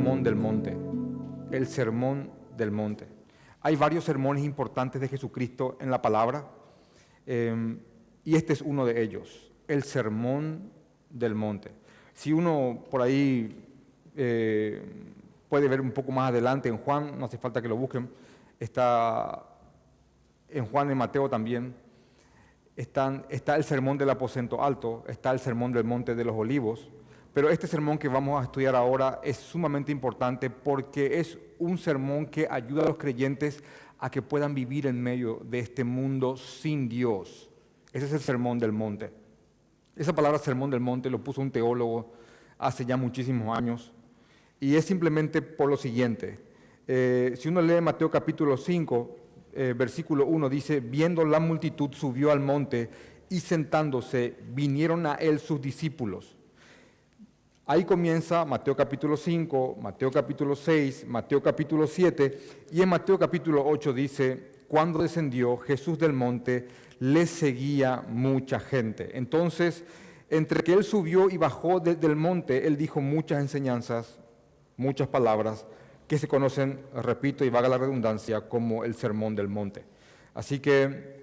[0.00, 0.76] sermón del monte.
[1.50, 3.06] El sermón del monte.
[3.60, 6.48] Hay varios sermones importantes de Jesucristo en la palabra
[7.26, 7.76] eh,
[8.24, 10.72] y este es uno de ellos, el sermón
[11.10, 11.72] del monte.
[12.14, 13.62] Si uno por ahí
[14.16, 14.82] eh,
[15.50, 18.08] puede ver un poco más adelante en Juan, no hace falta que lo busquen,
[18.58, 19.44] está
[20.48, 21.74] en Juan y Mateo también,
[22.74, 23.20] está
[23.54, 26.88] el sermón del aposento alto, está el sermón del monte de los olivos,
[27.32, 32.26] pero este sermón que vamos a estudiar ahora es sumamente importante porque es un sermón
[32.26, 33.62] que ayuda a los creyentes
[33.98, 37.48] a que puedan vivir en medio de este mundo sin Dios.
[37.92, 39.12] Ese es el sermón del monte.
[39.94, 42.12] Esa palabra sermón del monte lo puso un teólogo
[42.58, 43.92] hace ya muchísimos años
[44.58, 46.38] y es simplemente por lo siguiente.
[46.86, 49.16] Eh, si uno lee Mateo capítulo 5,
[49.52, 52.90] eh, versículo 1, dice, viendo la multitud subió al monte
[53.28, 56.36] y sentándose vinieron a él sus discípulos.
[57.70, 62.38] Ahí comienza Mateo capítulo 5, Mateo capítulo 6, Mateo capítulo 7
[62.72, 66.66] y en Mateo capítulo 8 dice, cuando descendió Jesús del monte,
[66.98, 69.16] le seguía mucha gente.
[69.16, 69.84] Entonces,
[70.30, 74.18] entre que él subió y bajó del monte, él dijo muchas enseñanzas,
[74.76, 75.64] muchas palabras
[76.08, 79.84] que se conocen, repito y vaga la redundancia, como el sermón del monte.
[80.34, 81.20] Así que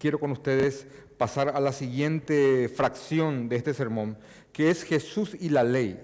[0.00, 0.88] quiero con ustedes
[1.20, 4.16] pasar a la siguiente fracción de este sermón,
[4.52, 6.00] que es Jesús y la ley.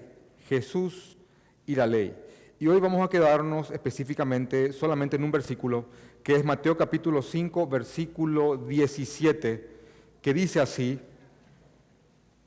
[0.47, 1.17] Jesús
[1.65, 2.15] y la ley.
[2.59, 5.85] Y hoy vamos a quedarnos específicamente solamente en un versículo,
[6.23, 9.69] que es Mateo capítulo 5, versículo 17,
[10.21, 10.99] que dice así,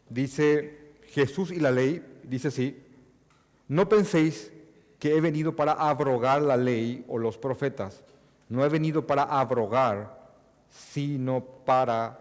[0.08, 0.78] dice
[1.10, 2.82] Jesús y la ley, dice así,
[3.68, 4.52] no penséis
[4.98, 8.02] que he venido para abrogar la ley o los profetas,
[8.48, 10.34] no he venido para abrogar,
[10.68, 12.18] sino para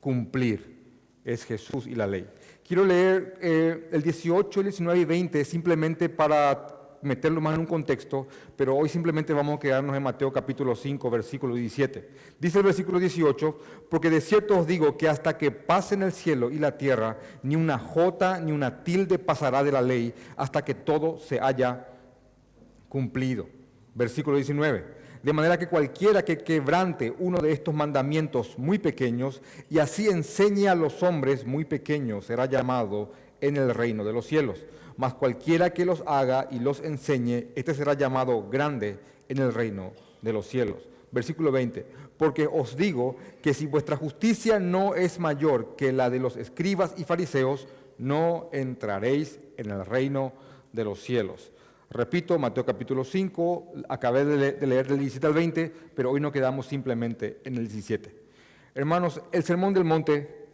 [0.00, 0.78] cumplir.
[1.24, 2.26] Es Jesús y la ley.
[2.70, 7.66] Quiero leer eh, el 18, el 19 y 20 simplemente para meterlo más en un
[7.66, 12.08] contexto, pero hoy simplemente vamos a quedarnos en Mateo capítulo 5, versículo 17.
[12.38, 13.58] Dice el versículo 18,
[13.90, 17.56] porque de cierto os digo que hasta que pasen el cielo y la tierra, ni
[17.56, 21.88] una jota ni una tilde pasará de la ley hasta que todo se haya
[22.88, 23.48] cumplido.
[23.96, 29.78] Versículo 19 de manera que cualquiera que quebrante uno de estos mandamientos muy pequeños y
[29.78, 34.64] así enseñe a los hombres muy pequeños será llamado en el reino de los cielos.
[34.96, 38.98] Mas cualquiera que los haga y los enseñe, este será llamado grande
[39.28, 40.88] en el reino de los cielos.
[41.10, 41.86] Versículo 20.
[42.16, 46.94] Porque os digo que si vuestra justicia no es mayor que la de los escribas
[46.98, 47.66] y fariseos,
[47.98, 50.32] no entraréis en el reino
[50.72, 51.50] de los cielos.
[51.92, 56.66] Repito, Mateo capítulo 5, acabé de leer del 17 al 20, pero hoy no quedamos
[56.66, 58.14] simplemente en el 17.
[58.76, 60.46] Hermanos, el sermón del monte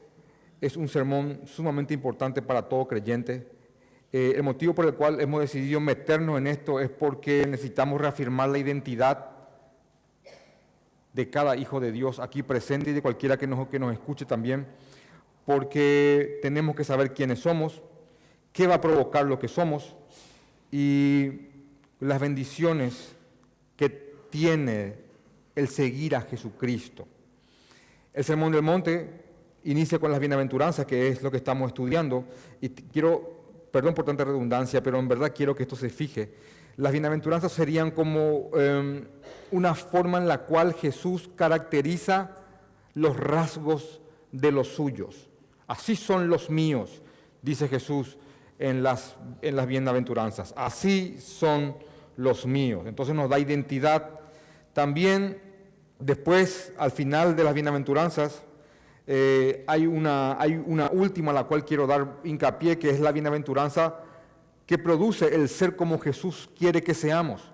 [0.63, 3.47] es un sermón sumamente importante para todo creyente.
[4.15, 8.49] Eh, el motivo por el cual hemos decidido meternos en esto es porque necesitamos reafirmar
[8.49, 9.29] la identidad
[11.13, 14.25] de cada hijo de Dios aquí presente y de cualquiera que nos, que nos escuche
[14.25, 14.67] también,
[15.45, 17.83] porque tenemos que saber quiénes somos,
[18.55, 19.97] qué va a provocar lo que somos
[20.71, 21.33] y
[22.01, 23.15] las bendiciones
[23.77, 24.95] que tiene
[25.55, 27.07] el seguir a Jesucristo.
[28.13, 29.25] El Sermón del Monte
[29.65, 32.25] inicia con las bienaventuranzas, que es lo que estamos estudiando,
[32.61, 36.33] y quiero, perdón por tanta redundancia, pero en verdad quiero que esto se fije.
[36.77, 39.05] Las bienaventuranzas serían como em,
[39.51, 42.37] una forma en la cual Jesús caracteriza
[42.95, 44.01] los rasgos
[44.33, 45.29] de los suyos.
[45.67, 47.03] Así son los míos,
[47.43, 48.19] dice Jesús
[48.59, 50.55] en las, en las bienaventuranzas.
[50.57, 51.77] Así son
[52.17, 52.85] los míos.
[52.87, 54.21] Entonces nos da identidad.
[54.73, 55.41] También
[55.99, 58.43] después, al final de las bienaventuranzas,
[59.07, 63.13] eh, hay, una, hay una última a la cual quiero dar hincapié, que es la
[63.13, 64.01] bienaventuranza
[64.67, 67.53] que produce el ser como Jesús quiere que seamos,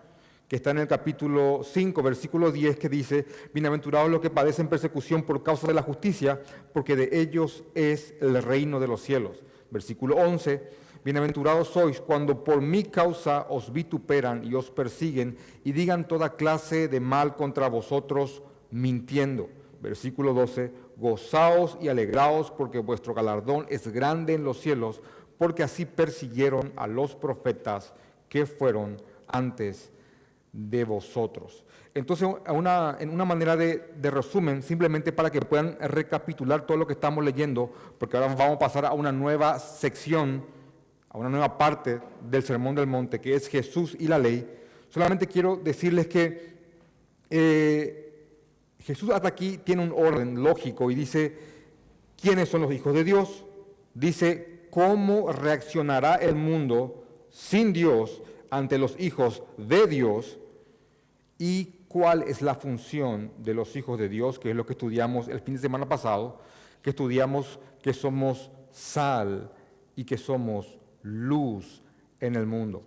[0.49, 5.23] que está en el capítulo 5, versículo 10, que dice, bienaventurados los que padecen persecución
[5.23, 6.41] por causa de la justicia,
[6.73, 9.43] porque de ellos es el reino de los cielos.
[9.71, 10.63] Versículo 11,
[11.05, 16.87] Bienaventurados sois cuando por mi causa os vituperan y os persiguen y digan toda clase
[16.87, 18.41] de mal contra vosotros
[18.71, 19.49] mintiendo.
[19.81, 25.03] Versículo 12, gozaos y alegraos porque vuestro galardón es grande en los cielos,
[25.39, 27.93] porque así persiguieron a los profetas
[28.29, 29.91] que fueron antes
[30.53, 31.65] de vosotros.
[31.95, 36.87] Entonces, una, en una manera de, de, resumen, simplemente para que puedan recapitular todo lo
[36.87, 40.62] que estamos leyendo, porque ahora vamos a pasar a una nueva sección
[41.13, 44.49] a una nueva parte del Sermón del Monte, que es Jesús y la ley,
[44.89, 46.53] solamente quiero decirles que
[47.29, 48.27] eh,
[48.81, 51.37] Jesús hasta aquí tiene un orden lógico y dice
[52.21, 53.45] quiénes son los hijos de Dios,
[53.93, 60.39] dice cómo reaccionará el mundo sin Dios ante los hijos de Dios
[61.39, 65.29] y cuál es la función de los hijos de Dios, que es lo que estudiamos
[65.29, 66.41] el fin de semana pasado,
[66.81, 69.51] que estudiamos que somos sal
[69.95, 71.83] y que somos luz
[72.21, 72.83] en el mundo.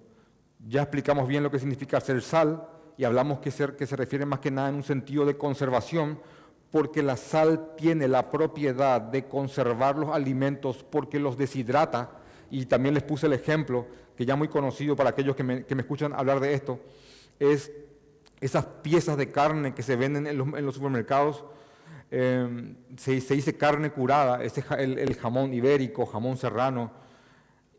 [0.68, 2.68] Ya explicamos bien lo que significa ser sal
[2.98, 6.20] y hablamos que, ser, que se refiere más que nada en un sentido de conservación,
[6.72, 12.12] porque la sal tiene la propiedad de conservar los alimentos porque los deshidrata.
[12.50, 16.14] Y también les puse el ejemplo, que ya muy conocido para aquellos que me, escuchan
[16.14, 16.80] hablar de esto,
[17.40, 17.72] es
[18.40, 21.44] esas piezas de carne que se venden en los, supermercados.
[22.12, 26.92] Em, se, dice carne curada, ese, el jamón ibérico, jamón serrano,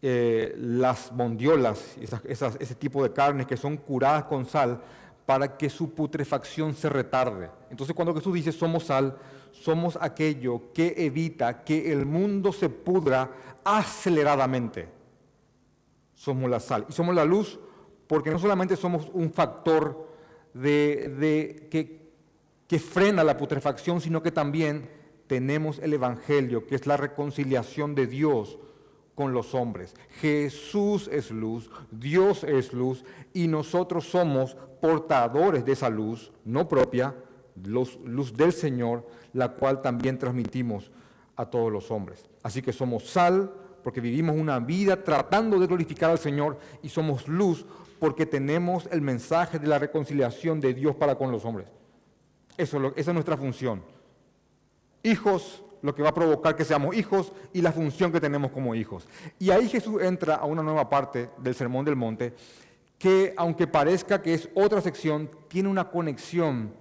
[0.02, 4.80] eh, las mondiolas, ese tipo de carnes que son curadas con sal
[5.24, 7.50] para que su putrefacción se retarde.
[7.70, 9.16] Entonces cuando Jesús dice somos sal,
[9.52, 13.30] somos aquello que evita que el mundo se pudra
[13.64, 14.88] aceleradamente.
[16.14, 17.58] Somos la sal y somos la luz
[18.06, 20.06] porque no solamente somos un factor
[20.54, 22.12] de, que,
[22.68, 24.88] que frena la putrefacción, sino que también
[25.26, 28.58] tenemos el Evangelio, que es la reconciliación de Dios
[29.16, 29.96] con los hombres.
[30.20, 37.16] Jesús es luz, Dios es luz y nosotros somos portadores de esa luz, no propia,
[37.64, 40.92] luz del Señor, la cual también transmitimos
[41.34, 42.28] a todos los hombres.
[42.42, 43.50] Así que somos sal
[43.82, 47.64] porque vivimos una vida tratando de glorificar al Señor y somos luz
[47.98, 51.68] porque tenemos el mensaje de la reconciliación de Dios para con los hombres.
[52.58, 53.82] Eso, esa es nuestra función.
[55.02, 58.74] Hijos lo que va a provocar que seamos hijos y la función que tenemos como
[58.74, 59.06] hijos.
[59.38, 62.34] Y ahí Jesús entra a una nueva parte del Sermón del Monte
[62.98, 66.72] que, aunque parezca que es otra sección, tiene una conexión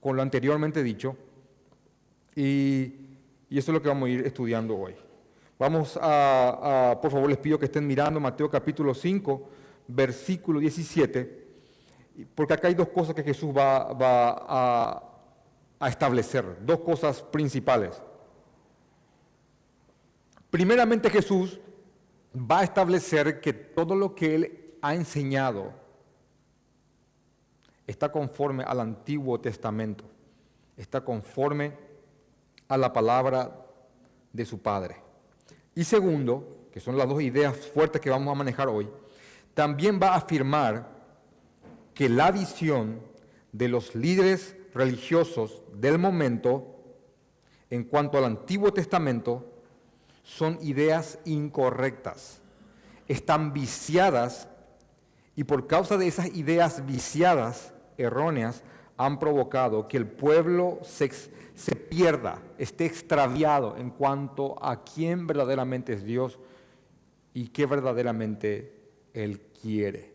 [0.00, 1.16] con lo anteriormente dicho
[2.34, 2.98] y,
[3.50, 4.94] eso es lo que vamos a ir estudiando hoy.
[5.58, 9.48] Vamos a, por favor, les pido que estén mirando Mateo capítulo 5,
[9.88, 11.46] versículo 17,
[12.34, 15.02] porque acá hay dos cosas que Jesús va, a,
[15.78, 18.02] a establecer, dos cosas principales.
[20.52, 21.58] Primeramente Jesús
[22.36, 25.72] va a establecer que todo lo que Él ha enseñado
[27.86, 30.04] está conforme al Antiguo Testamento,
[30.76, 31.72] está conforme
[32.68, 33.64] a la palabra
[34.30, 34.96] de su Padre.
[35.74, 38.90] Y segundo, que son las dos ideas fuertes que vamos a manejar hoy,
[39.54, 40.86] también va a afirmar
[41.94, 43.00] que la visión
[43.52, 46.76] de los líderes religiosos del momento
[47.70, 49.48] en cuanto al Antiguo Testamento
[50.22, 52.40] son ideas incorrectas,
[53.08, 54.48] están viciadas
[55.34, 58.62] y por causa de esas ideas viciadas, erróneas,
[58.96, 61.08] han provocado que el pueblo se,
[61.74, 66.38] pierda, esté extraviado en cuanto a quién verdaderamente es Dios
[67.34, 68.74] y qué verdaderamente
[69.14, 70.12] Él quiere.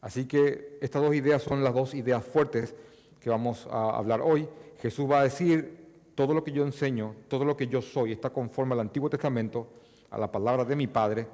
[0.00, 2.74] Así que estas dos ideas son las dos ideas fuertes
[3.20, 4.48] que vamos a hablar hoy.
[4.80, 5.77] Jesús va a decir
[6.18, 9.68] todo lo que yo enseño, todo lo que yo soy, está conforme al Antiguo Testamento,
[10.10, 11.28] a la palabra de mi Padre,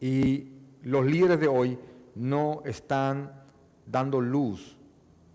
[0.00, 0.48] y
[0.82, 1.78] los líderes de hoy
[2.14, 3.44] no están
[3.84, 4.78] dando luz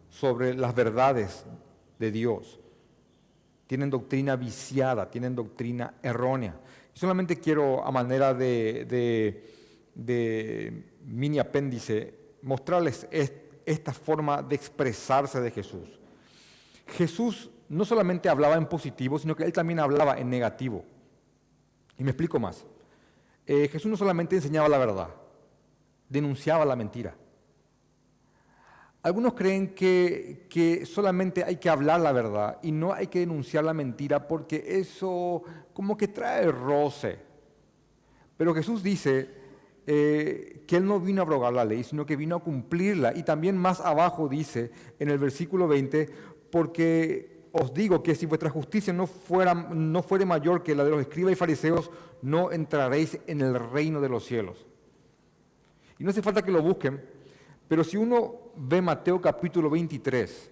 [0.09, 1.45] sobre las verdades
[1.99, 2.59] de Dios.
[3.67, 6.59] Tienen doctrina viciada, tienen doctrina errónea.
[6.93, 9.43] solamente quiero, a manera de,
[11.05, 15.99] mini apéndice, mostrarles esta forma de expresarse de Jesús.
[16.87, 20.85] Jesús no solamente hablaba en positivo, sino que él también hablaba en negativo.
[21.97, 22.65] Y me explico más.
[23.45, 25.09] Eh, Jesús no solamente enseñaba la verdad,
[26.09, 27.15] denunciaba la mentira.
[29.03, 33.63] Algunos creen que, que, solamente hay que hablar la verdad y no hay que denunciar
[33.63, 37.19] la mentira porque eso como que trae roce.
[38.35, 39.29] Pero Jesús dice
[39.85, 43.15] eh, que Él no vino a abrogar la ley, sino que vino a cumplirla.
[43.15, 46.09] Y también más abajo dice en el versículo 20,
[46.51, 50.91] porque os digo que si vuestra justicia no fuera, no fuere mayor que la de
[50.91, 51.89] los escribas y fariseos,
[52.21, 54.65] no entraréis en el reino de los cielos.
[55.99, 57.03] Y no hace falta que lo busquen,
[57.67, 60.51] pero si uno ve Mateo capítulo 23,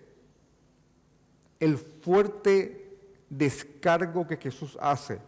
[1.60, 2.98] el fuerte
[3.30, 5.20] descargo que Jesús hace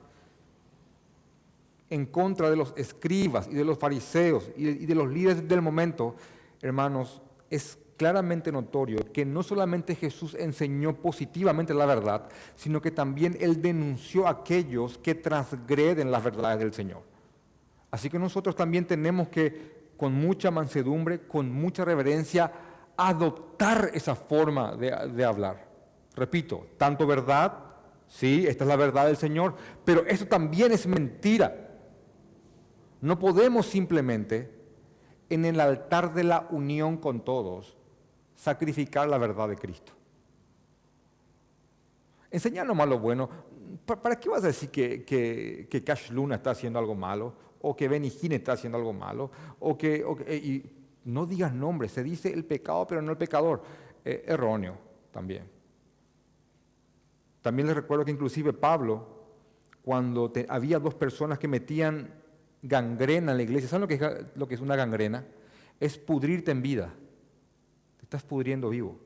[1.90, 6.16] en contra de los escribas y de los fariseos y de los líderes del momento,
[6.62, 13.36] hermanos, es claramente notorio que no solamente Jesús enseñó positivamente la verdad, sino que también
[13.40, 17.02] Él denunció a aquellos que transgreden las verdades del Señor.
[17.92, 22.52] Así que nosotros también tenemos que, con mucha mansedumbre, con mucha reverencia,
[22.96, 25.68] adoptar esa forma de, hablar.
[26.16, 27.54] Repito, tanto verdad,
[28.08, 31.70] sí, esta es la verdad del Señor, pero eso también es mentira.
[33.02, 34.52] No podemos simplemente
[35.30, 37.77] en el altar de la unión con todos,
[38.38, 39.92] sacrificar la verdad de Cristo.
[42.32, 43.30] Enseñar nomás lo bueno.
[43.86, 47.34] ¿Para qué vas a decir que, que, Cash Luna está haciendo algo malo?
[47.62, 49.32] ¿O que Benny está haciendo algo malo?
[49.60, 53.64] ¿O que, y no digas nombres, se dice el pecado pero no el pecador.
[54.06, 54.78] Eh, erróneo
[55.12, 55.50] también.
[57.42, 59.08] También les recuerdo que inclusive Pablo,
[59.82, 62.14] cuando había dos personas que metían
[62.62, 65.26] gangrena en la iglesia, ¿saben lo que, es, lo que es una gangrena?
[65.80, 66.94] Es pudrirte en vida.
[68.08, 68.98] Estás pudriendo vivo.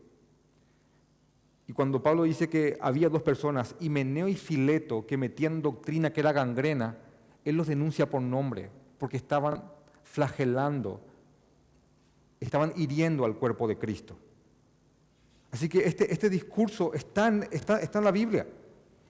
[1.65, 6.19] Y cuando Pablo dice que había dos personas, Himeneo y Fileto, que metían doctrina que
[6.19, 6.99] era gangrena,
[7.43, 9.63] él los denuncia por nombre, porque estaban
[10.03, 11.01] flagelando,
[12.39, 14.15] estaban hiriendo al cuerpo de Cristo.
[15.49, 18.45] Así que este, este discurso está en, está, en, la Biblia.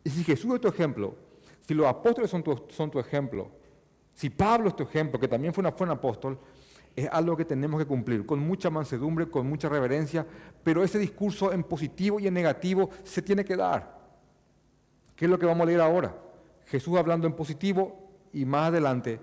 [0.06, 1.18] Y si Jesús es tu ejemplo,
[1.60, 3.52] si los apóstoles son tu, son tu ejemplo,
[4.14, 6.40] si Pablo es tu ejemplo, que también fue, una, fue un apóstol,
[6.96, 10.26] es algo que tenemos que cumplir con mucha mansedumbre, con mucha reverencia,
[10.64, 14.00] pero ese discurso en positivo y en negativo se tiene que dar.
[15.16, 16.16] ¿Qué es lo que vamos a leer ahora?
[16.66, 19.20] Jesús hablando en positivo y más adelante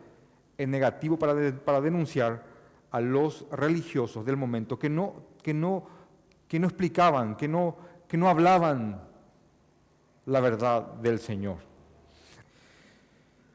[0.56, 1.34] en negativo para,
[1.64, 2.42] para denunciar
[2.90, 5.86] a los religiosos del momento que no, que no,
[6.46, 9.02] que no explicaban, que no, que no hablaban
[10.26, 11.67] la verdad del Señor.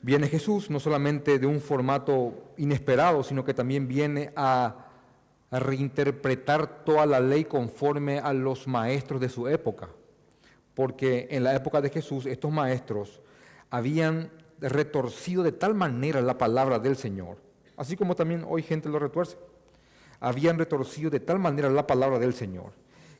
[0.03, 4.89] Viene Jesús no solamente de un formato inesperado, sino que también viene a,
[5.49, 9.87] reinterpretar toda la ley conforme a los maestros de su época.
[10.73, 13.21] Porque en la época de Jesús estos maestros
[13.69, 17.37] habían retorcido de tal manera la palabra del Señor,
[17.77, 19.37] así como también hoy gente lo retuerce,
[20.19, 22.73] habían retorcido de tal manera la palabra del Señor,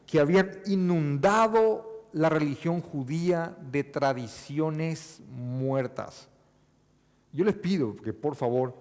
[0.08, 6.33] que habían inundado la religión judía de tradiciones muertas
[7.34, 8.76] yo les pido que por favor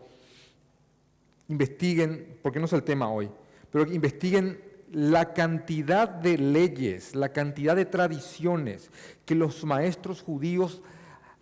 [1.48, 3.30] investiguen, porque no es el tema hoy,
[3.70, 4.60] pero que investiguen
[4.92, 8.90] la cantidad de leyes, la cantidad de tradiciones
[9.24, 10.82] que los maestros judíos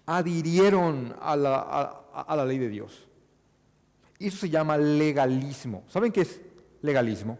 [0.06, 3.08] adhirieron a la, ley de Dios.
[4.18, 5.84] Y eso se llama legalismo.
[5.88, 6.40] ¿Saben qué es
[6.82, 7.38] legalismo?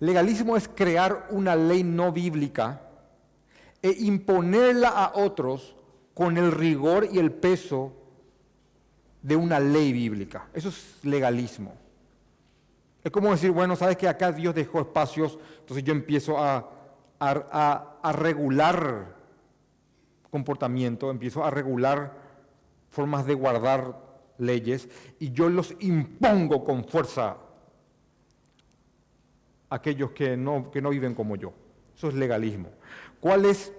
[0.00, 2.82] Legalismo es crear una ley no bíblica
[3.80, 5.76] e imponerla a otros
[6.14, 7.97] con el rigor y el peso
[9.22, 10.48] de una ley bíblica.
[10.54, 11.74] Eso es legalismo.
[13.02, 16.68] Es como decir, bueno, sabes que acá Dios dejó espacios, entonces yo empiezo a,
[17.20, 19.16] a, regular
[20.30, 22.12] comportamiento, empiezo a regular
[22.90, 23.98] formas de guardar
[24.38, 27.36] leyes y yo los impongo con fuerza
[29.70, 31.52] a aquellos que no, que no viven como yo.
[31.96, 32.68] Eso es legalismo.
[33.20, 33.72] ¿Cuál es,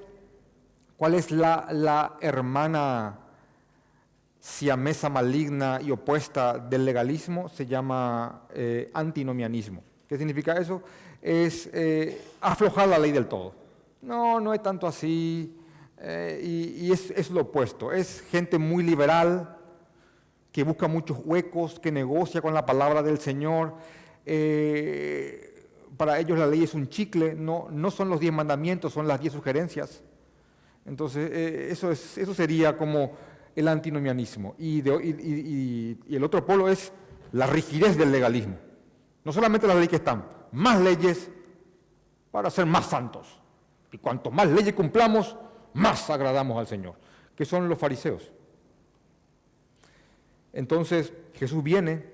[0.97, 3.19] cuál es la, la hermana
[4.39, 9.83] siamesa maligna y opuesta del legalismo se llama eh, antinomianismo.
[10.07, 10.81] ¿Qué significa eso?
[11.21, 13.53] Es eh, aflojar la ley del todo.
[14.01, 15.55] No, no es tanto así.
[16.01, 17.91] Eh, y, es, es, lo opuesto.
[17.91, 19.57] Es gente muy liberal,
[20.53, 23.75] que busca muchos huecos, que negocia con la palabra del Señor.
[25.97, 29.19] para ellos la ley es un chicle, no, no son los diez mandamientos, son las
[29.19, 30.01] diez sugerencias.
[30.85, 31.29] Entonces,
[31.69, 33.11] eso, es, eso sería como
[33.59, 34.55] el antinomianismo.
[34.57, 36.93] Y, el otro polo es
[37.33, 38.57] la rigidez del legalismo.
[39.23, 41.29] No solamente las leyes que están, más leyes
[42.31, 43.39] para ser más santos.
[43.91, 45.35] Y cuanto más leyes cumplamos,
[45.73, 46.95] más agradamos al Señor,
[47.35, 48.31] que son los fariseos.
[50.53, 52.05] Entonces Jesús viene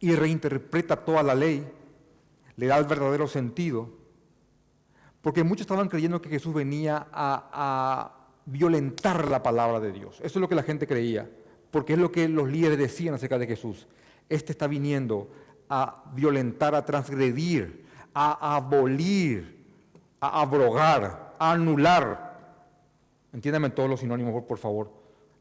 [0.00, 1.70] y reinterpreta toda la ley,
[2.56, 3.90] le da el verdadero sentido,
[5.20, 10.16] porque muchos estaban creyendo que Jesús venía a violentar la palabra de Dios.
[10.16, 11.28] Eso es lo que la gente creía,
[11.70, 13.86] porque es lo que los líderes decían acerca de Jesús.
[14.28, 15.30] Este está viniendo
[15.68, 17.84] a violentar, a transgredir,
[18.14, 19.64] a abolir,
[20.20, 22.32] a abrogar, a anular.
[23.32, 24.92] Entiéndame todos los sinónimos, por favor,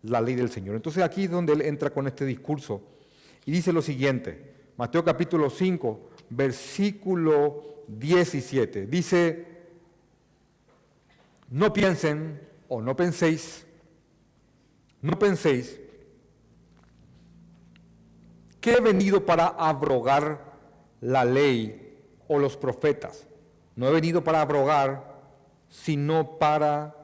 [0.03, 0.75] la ley del Señor.
[0.75, 2.81] Entonces aquí es donde él entra con este discurso
[3.45, 9.47] y dice lo siguiente, Mateo capítulo 5, versículo 17, dice,
[11.49, 12.39] no piensen
[12.73, 13.65] o no penséis,
[15.01, 15.77] no penséis
[18.61, 20.53] que he venido para abrogar
[21.01, 21.99] la ley
[22.29, 23.27] o los profetas.
[23.75, 25.19] No he venido para abrogar,
[25.67, 26.95] sino para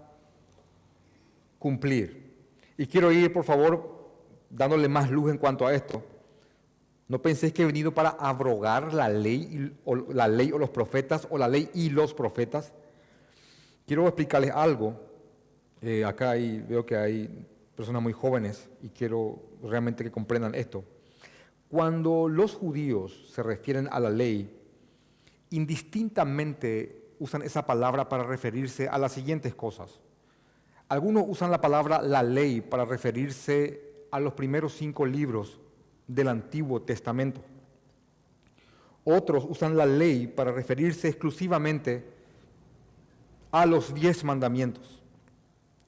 [1.59, 2.33] cumplir.
[2.77, 4.07] Y quiero ir, por favor,
[4.49, 6.01] dándole más luz en cuanto a esto.
[7.09, 11.27] No penséis que he venido para abrogar la ley, o, la ley o los profetas,
[11.29, 12.71] o la ley y los profetas.
[13.85, 15.06] Quiero explicarles algo
[15.81, 17.29] eh, acá veo que hay
[17.75, 20.83] personas muy jóvenes y quiero realmente que comprendan esto.
[21.69, 24.57] Cuando los judíos se refieren a la ley,
[25.49, 29.99] indistintamente usan esa palabra para referirse a las siguientes cosas.
[30.89, 35.59] Algunos usan la palabra la ley para referirse a los primeros cinco libros
[36.07, 37.41] del Antiguo Testamento.
[39.03, 42.05] Otros usan la ley para referirse exclusivamente
[43.51, 45.01] a los diez mandamientos.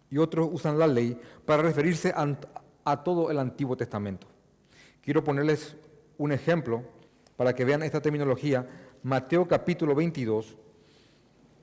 [0.09, 4.27] Y otros usan la ley para referirse a, todo el Antiguo Testamento.
[5.01, 5.75] Quiero ponerles
[6.17, 6.83] un ejemplo
[7.35, 8.67] para que vean esta terminología.
[9.03, 10.57] Mateo capítulo 22,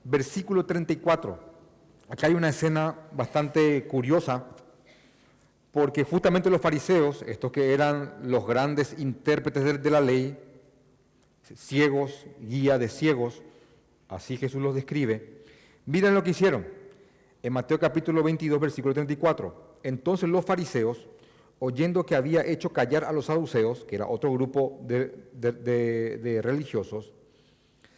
[0.03, 1.39] versículo 34.
[2.09, 4.45] Acá hay una escena bastante curiosa,
[5.71, 10.37] porque justamente los fariseos, estos que eran los grandes intérpretes de la ley,
[11.55, 13.41] ciegos, guía de ciegos,
[14.07, 15.43] así Jesús los describe,
[15.85, 16.76] miren lo que hicieron.
[17.43, 19.79] En Mateo capítulo 22, versículo 34.
[19.83, 21.07] Entonces los fariseos,
[21.59, 27.13] oyendo que había hecho callar a los saduceos, que era otro grupo de, religiosos,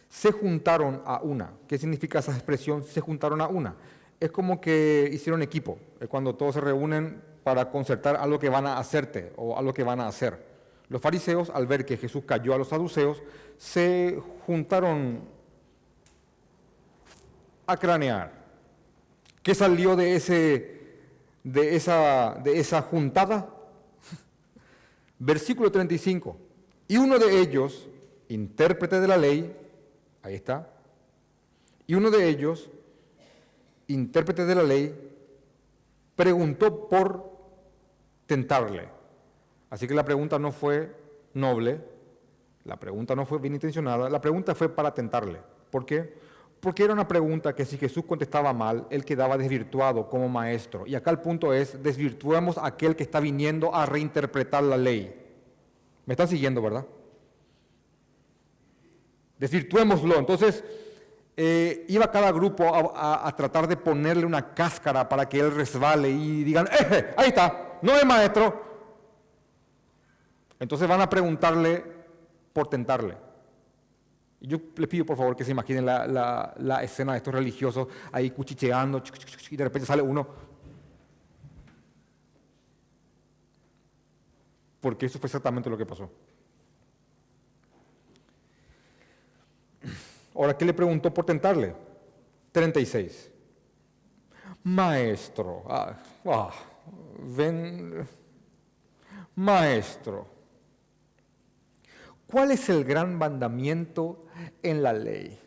[0.08, 1.52] se juntaron a una.
[1.66, 2.84] ¿Qué significa esa expresión?
[2.84, 3.76] Se juntaron a una.
[4.18, 8.66] Es como que hicieron equipo, es cuando todos se reúnen para concertar algo que van
[8.66, 10.50] a hacerte o algo que van a hacer.
[10.88, 13.22] Los fariseos, al ver que Jesús cayó a los saduceos,
[13.56, 15.20] se juntaron
[17.66, 18.39] a cranear.
[19.42, 20.80] ¿Qué salió de, ese,
[21.44, 23.48] de, esa, de esa juntada?
[25.18, 26.36] Versículo 35.
[26.88, 27.88] Y uno de ellos,
[28.28, 29.56] intérprete de la ley,
[30.22, 30.68] ahí está,
[31.86, 32.70] y uno de ellos,
[33.88, 34.94] intérprete de la ley,
[36.16, 37.30] preguntó por
[38.26, 38.88] tentarle.
[39.70, 40.94] Así que la pregunta no fue
[41.34, 41.80] noble,
[42.64, 45.40] la pregunta no fue bien intencionada, la pregunta fue para tentarle.
[45.70, 46.14] ¿Por qué?
[46.60, 50.86] Porque era una pregunta que si Jesús contestaba mal, él quedaba desvirtuado como maestro.
[50.86, 55.14] Y acá el punto es, desvirtuemos a aquel que está viniendo a reinterpretar la ley.
[56.04, 56.84] ¿Me están siguiendo, verdad?
[59.38, 60.18] Desvirtuémoslo.
[60.18, 60.62] Entonces,
[61.34, 66.44] eh, iba cada grupo a, tratar de ponerle una cáscara para que él resbale y
[66.44, 67.78] digan, ¡eh, ahí está!
[67.80, 68.62] No es maestro.
[70.58, 71.82] Entonces van a preguntarle
[72.52, 73.29] por tentarle.
[74.40, 79.02] Yo les pido por favor que se imaginen la, escena de estos religiosos ahí cuchicheando
[79.50, 80.26] y de repente sale uno.
[84.80, 86.10] Porque eso fue exactamente lo que pasó.
[90.34, 91.74] Ahora, ¿qué le preguntó por tentarle?
[92.52, 93.30] 36.
[94.64, 96.50] Maestro, ah, ah,
[97.36, 98.06] ven,
[99.34, 100.26] maestro,
[102.30, 104.26] ¿cuál es el gran mandamiento
[104.62, 105.38] en la ley.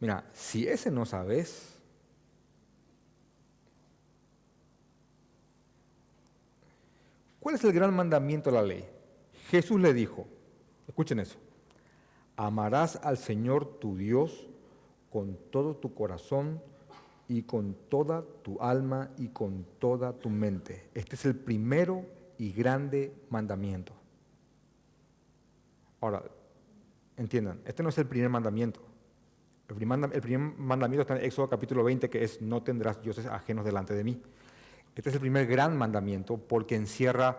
[0.00, 1.74] Mira, si ese no sabes,
[7.40, 8.84] ¿cuál es el gran mandamiento de la ley?
[9.48, 10.26] Jesús le dijo,
[10.86, 11.38] escuchen eso,
[12.36, 14.46] amarás al Señor tu Dios
[15.10, 16.60] con todo tu corazón
[17.28, 20.90] y con toda tu alma y con toda tu mente.
[20.94, 22.04] Este es el primero
[22.38, 23.92] y grande mandamiento.
[26.00, 26.22] Ahora,
[27.16, 28.80] Entiendan, este no es el primer mandamiento.
[29.68, 33.94] El primer, mandamiento está en Éxodo capítulo 20, que es no tendrás dioses ajenos delante
[33.94, 34.20] de mí.
[34.94, 37.38] Este es el primer gran mandamiento porque encierra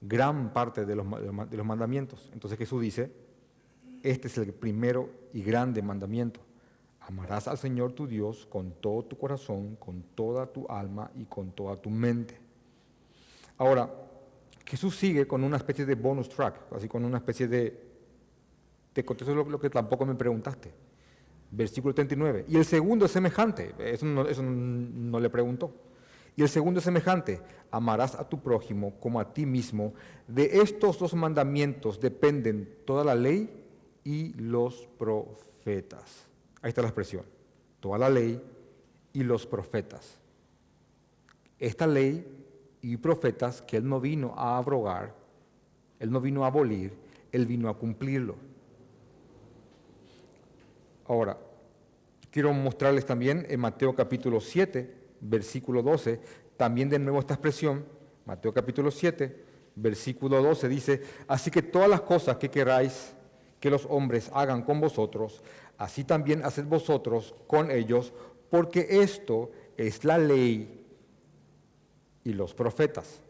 [0.00, 1.06] gran parte de los,
[1.50, 2.30] de los mandamientos.
[2.32, 3.12] Entonces Jesús dice,
[4.02, 6.40] este es el primero y grande mandamiento.
[7.00, 11.50] Amarás al Señor tu Dios con todo tu corazón, con toda tu alma y con
[11.50, 12.38] toda tu mente.
[13.58, 13.92] Ahora,
[14.66, 17.94] Jesús sigue con una especie de bonus track, así con una especie de
[18.94, 20.72] te contesto lo, que tampoco me preguntaste.
[21.50, 22.46] Versículo 39.
[22.48, 23.74] Y el segundo es semejante.
[23.78, 25.74] Eso no, le preguntó.
[26.36, 27.40] Y el segundo es semejante.
[27.72, 29.94] Amarás a tu prójimo como a ti mismo.
[30.28, 33.50] De estos dos mandamientos dependen toda la ley
[34.04, 36.28] y los profetas.
[36.62, 37.24] Ahí está la expresión.
[37.80, 38.40] Toda la ley
[39.12, 40.18] y los profetas.
[41.58, 42.43] Esta ley
[42.84, 45.14] y profetas que Él no vino a abrogar,
[45.98, 46.92] Él no vino a abolir,
[47.32, 48.36] Él vino a cumplirlo.
[51.06, 51.38] Ahora,
[52.30, 56.20] quiero mostrarles también en Mateo capítulo 7, versículo 12,
[56.58, 57.86] también de nuevo esta expresión,
[58.26, 59.34] Mateo capítulo 7,
[59.76, 63.14] versículo 12 dice, así que todas las cosas que queráis
[63.60, 65.42] que los hombres hagan con vosotros,
[65.78, 68.12] así también haced vosotros con ellos,
[68.50, 70.83] porque esto es la ley
[72.24, 73.20] y los profetas.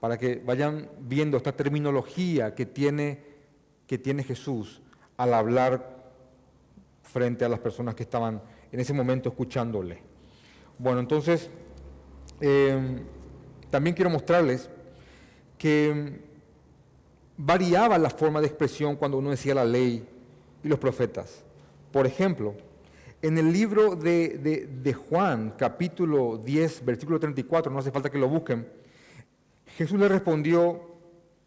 [0.00, 3.22] Para que vayan viendo esta terminología que tiene,
[3.86, 4.80] que tiene Jesús
[5.16, 6.00] al hablar
[7.02, 9.98] frente a las personas que estaban en ese momento escuchándole.
[10.78, 11.50] Bueno, entonces,
[12.40, 13.00] em,
[13.70, 14.70] también quiero mostrarles
[15.58, 16.20] que
[17.36, 20.06] variaba la forma de expresión cuando uno decía la ley
[20.62, 21.44] y los profetas.
[21.92, 22.54] Por ejemplo,
[23.22, 28.66] en el libro de, Juan, capítulo 10, versículo 34, no hace falta que lo busquen,
[29.76, 30.80] Jesús le respondió,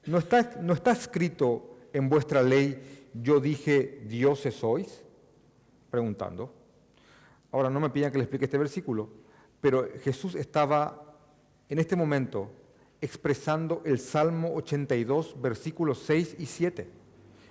[0.05, 5.03] ¿no está, no está escrito en vuestra ley, yo dije, dioses sois?
[5.89, 6.53] Preguntando.
[7.51, 9.09] Ahora no me pidan que le explique este versículo,
[9.59, 11.17] pero Jesús estaba
[11.69, 12.51] en este momento
[13.01, 16.89] expresando el Salmo 82, versículos 6 y 7.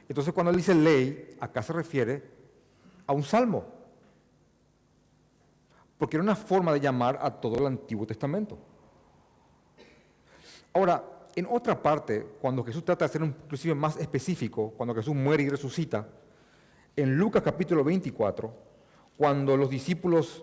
[0.08, 2.22] Entonces cuando él dice ley, acá se refiere
[3.06, 3.81] a un salmo,
[6.02, 8.58] porque era una forma de llamar a todo el Antiguo Testamento.
[10.74, 15.44] Ahora, en otra parte, cuando Jesús trata de ser inclusive más específico, cuando Jesús muere
[15.44, 16.08] y resucita,
[16.96, 18.52] en Lucas capítulo 24,
[19.16, 20.42] cuando los discípulos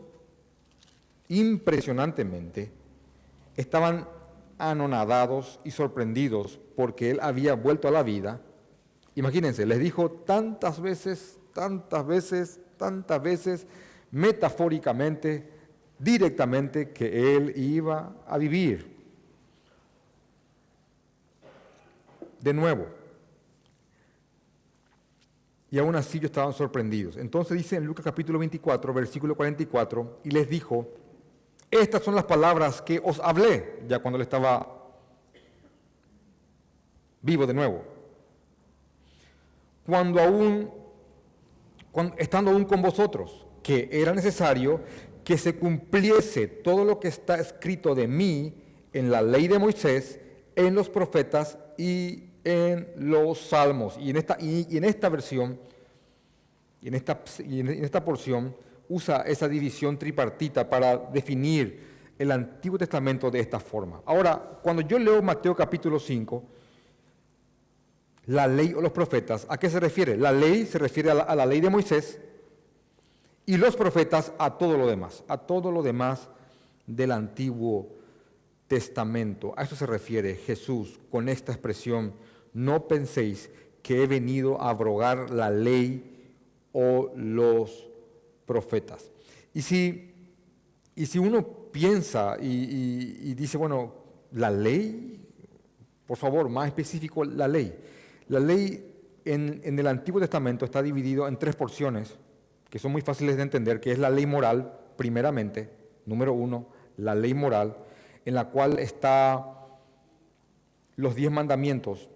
[1.28, 2.72] impresionantemente
[3.58, 4.08] estaban
[4.60, 8.40] anonadados y sorprendidos porque él había vuelto a la vida,
[9.14, 13.68] imagínense, les dijo tantas veces, tantas veces, tantas veces,
[14.12, 15.50] metafóricamente,
[15.98, 18.98] directamente, que él iba a vivir.
[22.42, 22.88] De nuevo.
[25.72, 27.18] Y aún así ellos estaban sorprendidos.
[27.18, 30.88] Entonces dice en Lucas capítulo 24, versículo 44, y les dijo,
[31.70, 34.80] estas son las palabras que os hablé ya cuando él estaba
[37.22, 37.84] vivo de nuevo.
[39.86, 40.72] Cuando aún,
[42.18, 44.82] estando aún con vosotros, que era necesario
[45.24, 48.56] que se cumpliese todo lo que está escrito de mí
[48.94, 50.20] en la ley de Moisés,
[50.56, 53.98] en los profetas y en los salmos.
[54.00, 55.60] Y en esta, y, en esta versión,
[56.82, 58.56] y en esta, y en esta porción,
[58.88, 64.02] usa esa división tripartita para definir el Antiguo Testamento de esta forma.
[64.06, 66.44] Ahora, cuando yo leo Mateo capítulo 5,
[68.26, 70.18] la ley o los profetas, ¿a qué se refiere?
[70.18, 72.20] La ley se refiere a la, a la ley de Moisés
[73.50, 76.30] y los profetas a todo lo demás, a todo lo demás
[76.86, 77.90] del Antiguo
[78.68, 79.56] Testamento.
[79.58, 82.14] A eso se refiere Jesús con esta expresión,
[82.54, 83.50] no penséis
[83.82, 86.32] que he venido a abrogar la ley
[86.74, 87.90] o los
[88.46, 89.10] profetas.
[89.56, 90.14] Y si,
[90.94, 93.96] y si uno piensa y, dice, bueno,
[94.32, 95.26] la ley,
[96.06, 97.74] por favor, más específico, la ley.
[98.28, 98.94] La ley
[99.26, 102.16] en, en el Antiguo Testamento está dividido en tres porciones
[102.70, 105.70] que son muy fáciles de entender, que es la ley moral, primeramente,
[106.06, 107.78] número uno, la ley moral,
[108.26, 109.56] en la cual está
[110.96, 112.10] los diez mandamientos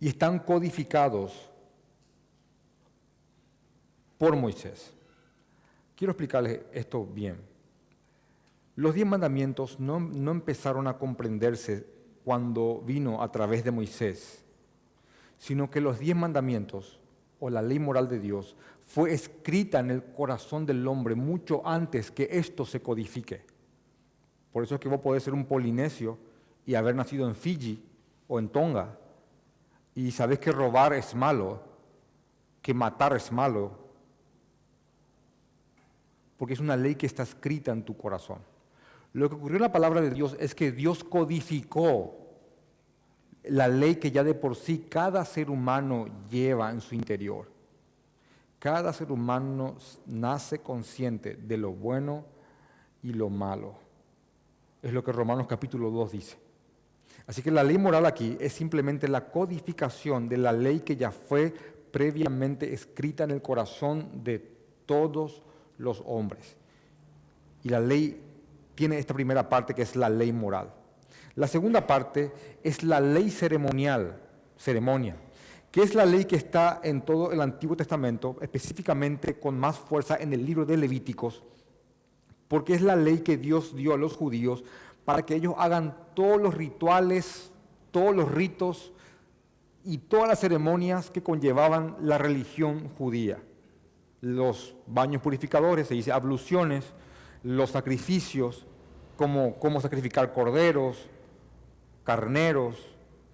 [0.00, 1.50] y están codificados
[4.16, 4.92] por Moisés.
[5.94, 7.40] Quiero explicarles esto bien.
[8.76, 11.86] Los diez mandamientos no, no, empezaron a comprenderse
[12.24, 14.44] cuando vino a través de Moisés,
[15.36, 17.00] sino que los diez mandamientos
[17.40, 22.10] o la ley moral de Dios fue escrita en el corazón del hombre mucho antes
[22.10, 23.44] que esto se codifique.
[24.52, 26.18] Por eso es que vos podés ser un polinesio
[26.64, 27.84] y haber nacido en Fiji
[28.26, 28.98] o en Tonga
[29.94, 31.60] y sabés que robar es malo,
[32.62, 33.72] que matar es malo,
[36.36, 38.38] porque es una ley que está escrita en tu corazón.
[39.12, 42.27] Lo que ocurrió en la palabra de Dios es que Dios codificó
[43.48, 47.50] la ley que ya de por sí cada ser humano lleva en su interior.
[48.58, 52.24] Cada ser humano nace consciente de lo bueno
[53.02, 53.74] y lo malo.
[54.82, 56.36] Es lo que Romanos capítulo 2 dice.
[57.26, 61.10] Así que la ley moral aquí es simplemente la codificación de la ley que ya
[61.10, 61.52] fue
[61.90, 64.38] previamente escrita en el corazón de
[64.86, 65.42] todos
[65.76, 66.56] los hombres.
[67.62, 68.20] Y la ley
[68.74, 70.72] tiene esta primera parte que es la ley moral.
[71.38, 72.32] La segunda parte
[72.64, 74.20] es la ley ceremonial,
[74.56, 75.14] ceremonia,
[75.70, 80.16] que es la ley que está en todo el Antiguo Testamento, específicamente con más fuerza
[80.16, 81.44] en el libro de Levíticos,
[82.48, 84.64] porque es la ley que Dios dio a los judíos
[85.04, 87.52] para que ellos hagan todos los rituales,
[87.92, 88.92] todos los ritos
[89.84, 93.38] y todas las ceremonias que conllevaban la religión judía.
[94.20, 96.94] Los baños purificadores, se dice abluciones,
[97.44, 98.66] los sacrificios,
[99.16, 101.08] como, como sacrificar corderos,
[102.08, 102.74] carneros,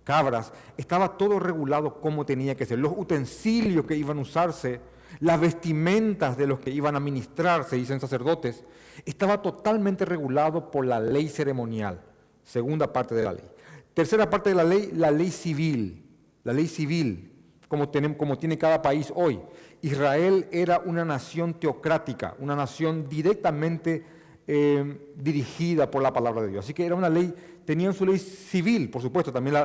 [0.02, 2.80] cabras, estaba todo regulado como tenía que ser.
[2.80, 4.80] Los utensilios que iban a usarse,
[5.20, 8.64] las vestimentas de los que iban a ministrar, se dicen sacerdotes,
[9.06, 12.00] estaba totalmente regulado por la ley ceremonial,
[12.42, 13.48] segunda parte de la ley.
[13.94, 16.04] Tercera parte de la ley, la ley civil,
[16.42, 17.30] la ley civil,
[17.68, 19.40] como, como tiene cada país hoy.
[19.82, 24.04] Israel era una nación teocrática, una nación directamente
[24.48, 26.64] eh, dirigida por la palabra de Dios.
[26.66, 27.32] Así que era una ley,
[27.64, 29.56] tenían su ley civil, por supuesto, también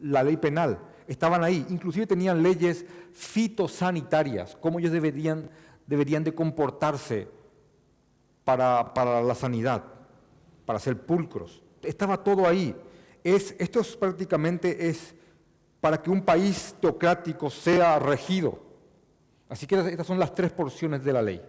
[0.00, 0.78] la ley penal.
[1.06, 5.50] Estaban ahí, inclusive tenían leyes fitosanitarias, cómo ellos deberían,
[5.86, 7.28] deberían de comportarse
[8.44, 9.84] para, para la sanidad,
[10.64, 11.62] para ser pulcros.
[11.82, 12.74] Estaba todo ahí.
[13.22, 15.14] Es, esto es prácticamente es
[15.80, 18.58] para que un país teocrático sea regido.
[19.48, 21.42] Así que estas son las tres porciones de la ley.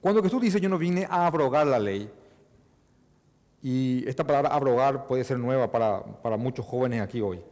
[0.00, 2.10] Cuando Jesús dice yo no vine a abrogar la ley,
[3.62, 7.42] y esta palabra abrogar puede ser nueva para, para muchos jóvenes aquí hoy.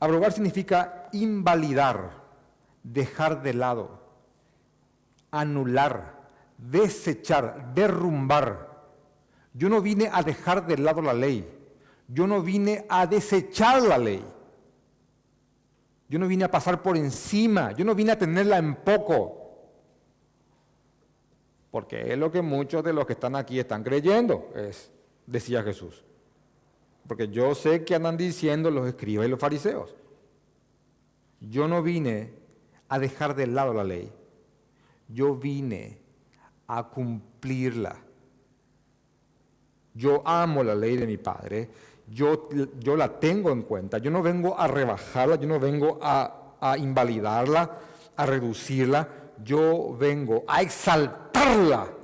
[0.00, 2.10] Abrogar significa invalidar,
[2.82, 4.00] dejar de lado,
[5.30, 8.68] anular, desechar, derrumbar.
[9.54, 11.48] Yo no vine a dejar de lado la ley,
[12.06, 14.24] yo no vine a desechar la ley.
[16.08, 19.34] Yo no vine a pasar por encima, yo no vine a tenerla en poco.
[21.70, 24.90] Porque es lo que muchos de los que están aquí están creyendo, es,
[25.28, 26.04] decía Jesús.
[27.06, 29.94] Porque yo sé que andan diciendo los escribas y los fariseos.
[31.40, 32.32] Yo no vine
[32.88, 34.12] a dejar de lado la ley.
[35.08, 35.98] Yo vine
[36.66, 37.96] a cumplirla.
[39.94, 41.70] Yo amo la ley de mi Padre.
[42.06, 43.98] Yo, yo la tengo en cuenta.
[43.98, 47.78] Yo no vengo a rebajarla, yo no vengo a, a invalidarla,
[48.16, 49.08] a reducirla.
[49.42, 51.97] Yo vengo a exaltarla.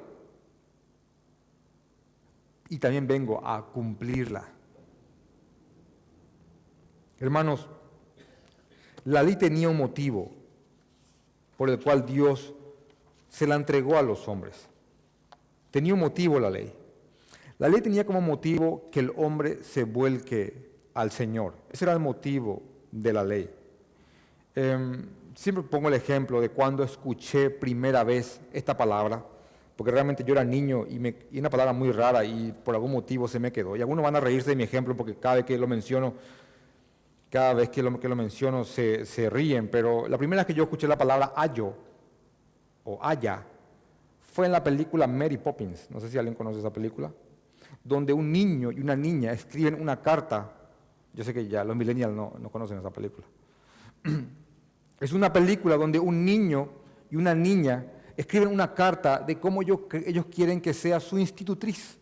[2.74, 4.48] Y también vengo a cumplirla.
[7.20, 7.68] Hermanos,
[9.04, 10.32] la ley tenía un motivo
[11.56, 12.52] por el cual Dios
[13.28, 14.66] se la entregó a los hombres.
[15.70, 16.74] Tenía un motivo la ley.
[17.58, 21.54] La ley tenía como motivo que el hombre se vuelque al Señor.
[21.70, 22.60] Ese era el motivo
[22.90, 23.50] de la ley.
[24.56, 25.06] Em,
[25.36, 29.24] siempre pongo el ejemplo de cuando escuché primera vez esta palabra,
[29.76, 32.92] porque realmente yo era niño y, me, y una palabra muy rara y por algún
[32.92, 33.76] motivo se me quedó.
[33.76, 36.14] Y algunos van a reírse de mi ejemplo porque cada vez que lo menciono
[37.34, 40.86] cada vez que lo, menciono se, se, ríen, pero la primera vez que yo escuché
[40.86, 41.74] la palabra ayo
[42.84, 43.44] o haya
[44.20, 47.12] fue en la película Mary Poppins, no sé si alguien conoce esa película,
[47.82, 50.52] donde un niño y una niña escriben una carta,
[51.12, 53.26] yo sé que ya los millennials no, no conocen esa película,
[55.00, 56.68] es una película donde un niño
[57.10, 57.84] y una niña
[58.16, 59.80] escriben una carta de cómo ellos,
[60.30, 61.98] quieren que sea su institutriz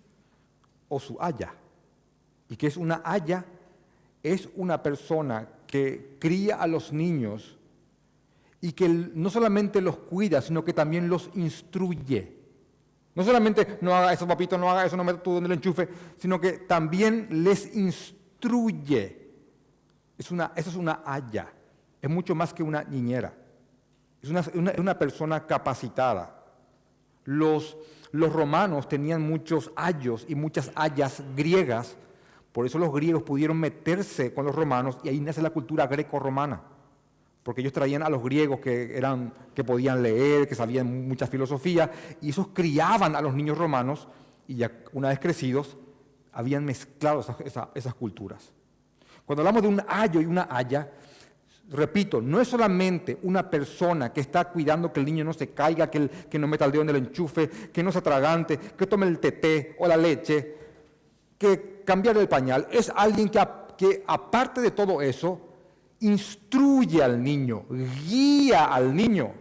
[0.88, 1.54] o su haya,
[2.48, 3.44] y que es una haya
[4.22, 7.58] es una persona que cría a los niños
[8.60, 12.36] y que no solamente los cuida, sino que también los instruye.
[13.14, 15.88] No solamente no haga eso, papito, no haga eso, no metas tú donde el enchufe,
[16.16, 19.30] sino que también les instruye.
[20.16, 21.52] Es una, eso es una haya,
[22.00, 23.34] es mucho más que una niñera.
[24.22, 26.44] Es una, una persona capacitada.
[27.24, 27.76] Los,
[28.12, 31.96] los romanos tenían muchos ayos y muchas hayas griegas
[32.52, 36.60] por eso los griegos pudieron meterse con los romanos y ahí nace la cultura greco-romana.
[37.42, 41.90] Porque ellos traían a los griegos que, eran, que podían leer, que sabían mucha filosofía,
[42.20, 44.06] y esos criaban a los niños romanos
[44.46, 45.76] y ya una vez crecidos
[46.32, 47.24] habían mezclado
[47.74, 48.52] esas, culturas.
[49.24, 50.92] Cuando hablamos de un ayo y una haya,
[51.70, 55.90] repito, no es solamente una persona que está cuidando que el niño no se caiga,
[55.90, 59.06] que, que no meta el dedo en el enchufe, que no se atragante, que tome
[59.06, 60.56] el teté o la leche,
[61.38, 63.40] que cambiar el pañal, es alguien que,
[63.76, 65.40] que aparte de todo eso,
[66.00, 67.64] instruye al niño,
[68.06, 69.32] guía al niño.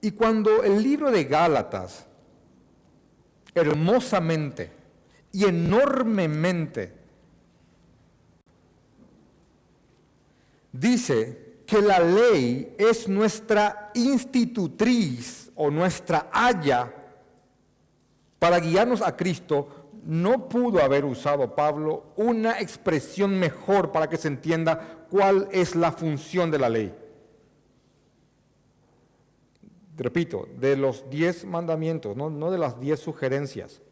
[0.00, 2.06] Y cuando el libro de Gálatas,
[3.54, 4.77] hermosamente
[5.38, 6.92] y enormemente,
[10.72, 16.92] dice que la ley es nuestra institutriz o nuestra haya
[18.40, 24.26] para guiarnos a Cristo, no pudo haber usado Pablo una expresión mejor para que se
[24.26, 26.92] entienda cuál es la función de la ley.
[29.96, 33.82] Repito, de los diez mandamientos, no, no de las diez sugerencias.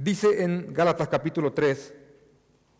[0.00, 1.92] Dice en Gálatas capítulo 3,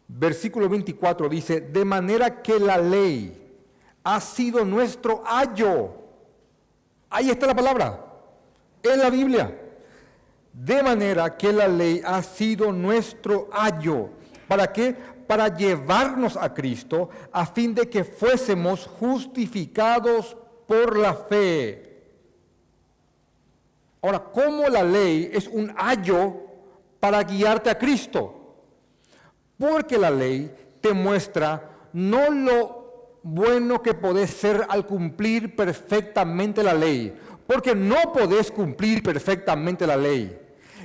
[0.06, 3.56] versículo 24, dice, de manera que la ley
[4.04, 5.98] ha sido nuestro ayo
[7.10, 8.04] Ahí está la palabra,
[8.82, 9.58] en la Biblia.
[10.52, 14.10] De manera que la ley ha sido nuestro ayo.
[14.46, 14.94] ¿Para qué?
[15.26, 21.84] Para llevarnos a Cristo a fin de que fuésemos justificados por la fe.
[24.02, 26.47] Ahora, ¿cómo la ley es un ayo
[27.00, 28.56] para guiarte a Cristo?
[29.56, 36.74] Porque la ley te muestra no lo bueno que podés ser al cumplir perfectamente la
[36.74, 37.14] ley.
[37.46, 40.38] porque no podés cumplir perfectamente la ley.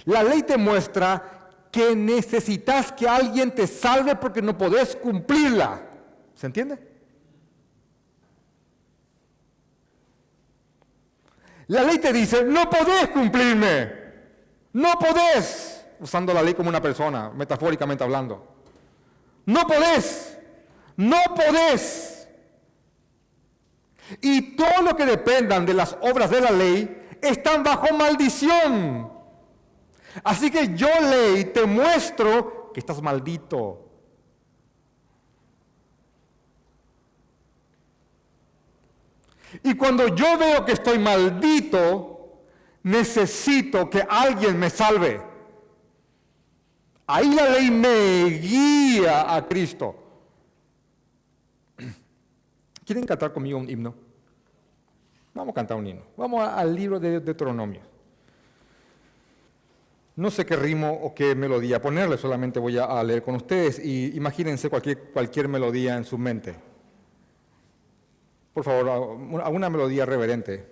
[0.06, 5.82] La ley te muestra que necesitas que alguien te salve porque no podés cumplirla.
[6.36, 6.80] ¿Se entiende?
[11.68, 13.92] La ley te dice, no podés cumplirme,
[14.74, 18.48] no podés, usando la ley como una persona, metafóricamente hablando.
[19.46, 20.38] No podés,
[20.96, 22.28] no podés.
[24.22, 29.12] Y todo lo que dependan de las obras de la ley están bajo maldición.
[30.24, 33.80] Así que yo ley te muestro que estás maldito.
[39.64, 42.40] Y cuando yo veo que estoy maldito,
[42.84, 45.33] necesito que alguien me salve.
[47.16, 49.96] Ahí la ley me guía a Cristo.
[52.84, 53.94] ¿Quieren cantar conmigo un himno?
[55.36, 56.02] Vamos a cantar un himno.
[56.18, 57.82] Vamos al libro de Deuteronomio.
[60.16, 64.18] No sé qué ritmo o qué melodía ponerle, solamente voy a leer con ustedes y
[64.18, 66.56] imagínense cualquier, cualquier melodía en su mente.
[68.56, 68.90] Por favor,
[69.44, 70.68] alguna melodía reverente.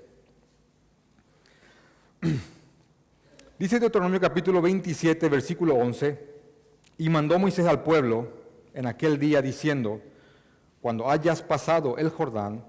[3.60, 6.31] Dice Deuteronomio capítulo 27, versículo 11,
[6.98, 8.30] y mandó Moisés al pueblo
[8.74, 10.02] en aquel día diciendo,
[10.82, 12.64] cuando hayas pasado el Jordán,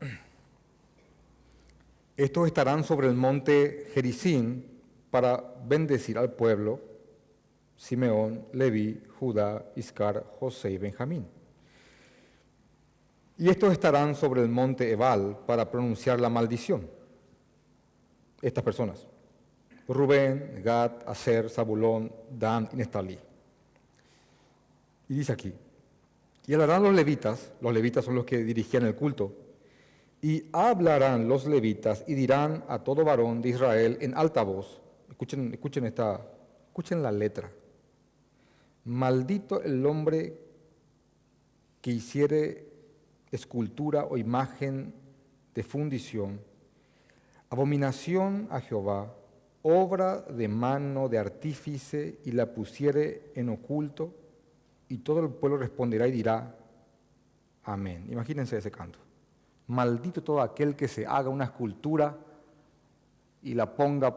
[2.16, 4.64] estos estarán sobre el monte Jericín
[5.10, 6.80] para bendecir al pueblo,
[7.76, 11.26] Simeón, Leví, Judá, Iscar, José y Benjamín.
[13.38, 16.90] Y estos estarán sobre el monte Ebal para pronunciar la maldición.
[18.42, 19.06] Estas personas.
[19.88, 23.18] Rubén, Gad, Aser, Zabulón, Dan y Nestalí.
[25.08, 25.52] Y dice aquí,
[26.46, 29.32] y hablarán los levitas, los levitas son los que dirigían el culto,
[30.20, 35.52] y hablarán los levitas y dirán a todo varón de Israel en alta voz, escuchen,
[35.52, 36.20] escuchen, esta,
[36.68, 37.50] escuchen la letra,
[38.84, 40.38] maldito el hombre
[41.80, 42.66] que hiciere
[43.30, 44.92] escultura o imagen
[45.54, 46.40] de fundición,
[47.50, 49.14] abominación a Jehová,
[49.70, 54.14] obra de mano de artífice y la pusiere en oculto,
[54.88, 56.54] y todo el pueblo responderá y dirá,
[57.64, 58.06] amén.
[58.10, 58.98] Imagínense ese canto.
[59.66, 62.16] Maldito todo aquel que se haga una escultura
[63.42, 64.16] y la ponga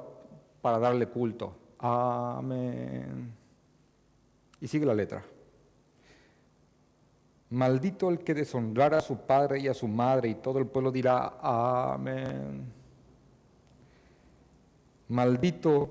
[0.62, 1.54] para darle culto.
[1.80, 3.34] Amén.
[4.62, 5.22] Y sigue la letra.
[7.50, 10.90] Maldito el que deshonrara a su padre y a su madre, y todo el pueblo
[10.90, 12.81] dirá, amén.
[15.12, 15.90] Maldito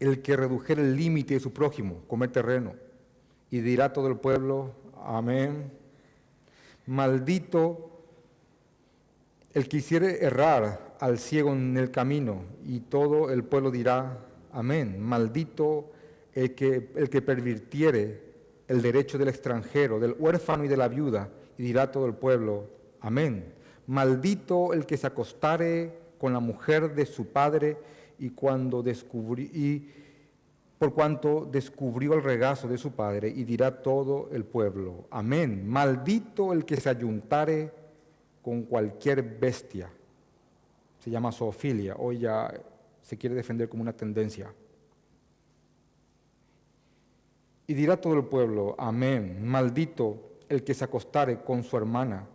[0.00, 2.74] el que redujera el límite de su prójimo, comer terreno,
[3.50, 5.72] y dirá todo el pueblo, amén.
[6.84, 7.90] Maldito
[9.54, 14.18] el que hiciere errar al ciego en el camino, y todo el pueblo dirá,
[14.52, 15.00] amén.
[15.00, 15.90] Maldito
[16.34, 18.22] el que, el que pervirtiere
[18.68, 22.68] el derecho del extranjero, del huérfano y de la viuda, y dirá todo el pueblo,
[23.00, 23.54] amén.
[23.86, 27.78] Maldito el que se acostare con la mujer de su padre
[28.18, 29.88] y cuando y
[30.78, 35.68] por cuanto descubrió el regazo de su padre, y dirá todo el pueblo, amén.
[35.68, 37.72] Maldito el que se ayuntare
[38.42, 39.90] con cualquier bestia.
[41.00, 42.52] Se llama zoofilia, hoy ya
[43.02, 44.52] se quiere defender como una tendencia.
[47.66, 52.26] Y dirá todo el pueblo, amén, maldito el que se acostare con su hermana,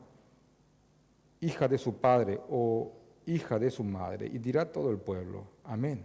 [1.40, 2.92] hija de su padre o
[3.26, 4.28] hija de su madre.
[4.28, 6.04] Y dirá todo el pueblo, amén.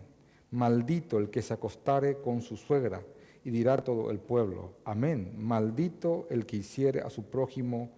[0.51, 3.03] Maldito el que se acostare con su suegra.
[3.45, 5.33] Y dirá todo el pueblo, amén.
[5.37, 7.91] Maldito el que hiciere a su prójimo,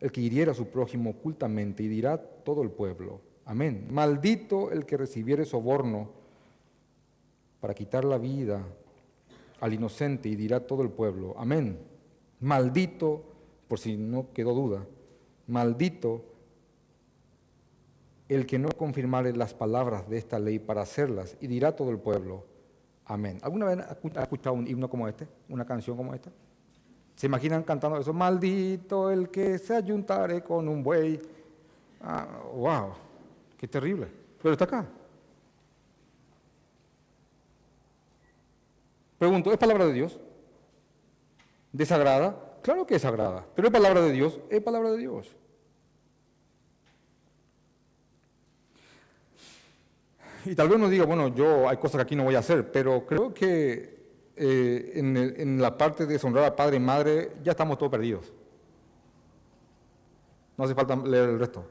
[0.00, 1.82] el que hiriera a su prójimo ocultamente.
[1.82, 3.86] Y dirá todo el pueblo, amén.
[3.90, 6.10] Maldito el que recibiere soborno
[7.60, 8.66] para quitar la vida
[9.60, 11.78] al inocente y dirá todo el pueblo, amén.
[12.40, 13.22] Maldito,
[13.68, 14.84] por si no quedó duda,
[15.46, 16.24] maldito
[18.34, 21.98] el que no confirmare las palabras de esta ley para hacerlas y dirá todo el
[21.98, 22.44] pueblo,
[23.04, 23.38] amén.
[23.42, 23.78] ¿Alguna vez
[24.16, 26.30] ha escuchado un himno como este, una canción como esta?
[27.14, 28.12] ¿Se imaginan cantando eso?
[28.12, 31.20] Maldito el que se ayuntare con un buey.
[32.00, 32.92] Ah, wow,
[33.56, 34.08] qué terrible.
[34.40, 34.86] Pero está acá.
[39.18, 40.18] Pregunto, ¿es palabra de Dios?
[41.70, 42.58] ¿Desagrada?
[42.62, 45.36] Claro que es sagrada, pero es palabra de Dios, es palabra de Dios.
[50.44, 52.72] Y tal vez uno diga, bueno, yo hay cosas que aquí no voy a hacer,
[52.72, 54.02] pero creo que
[54.36, 58.32] eh, en, en, la parte de deshonrar a padre y madre ya estamos todos perdidos.
[60.56, 61.64] No hace falta leer el resto.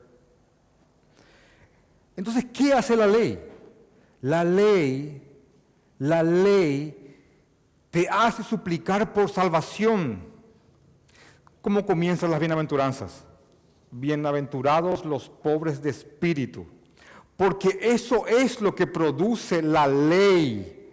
[2.16, 3.40] Entonces, ¿qué hace la ley?
[4.22, 5.22] La ley,
[5.98, 7.18] la ley
[7.90, 10.24] te hace suplicar por salvación.
[11.62, 13.24] ¿Cómo comienzan las bienaventuranzas?
[13.92, 16.66] Bienaventurados los pobres de espíritu,
[17.42, 20.92] porque eso es lo que produce la ley.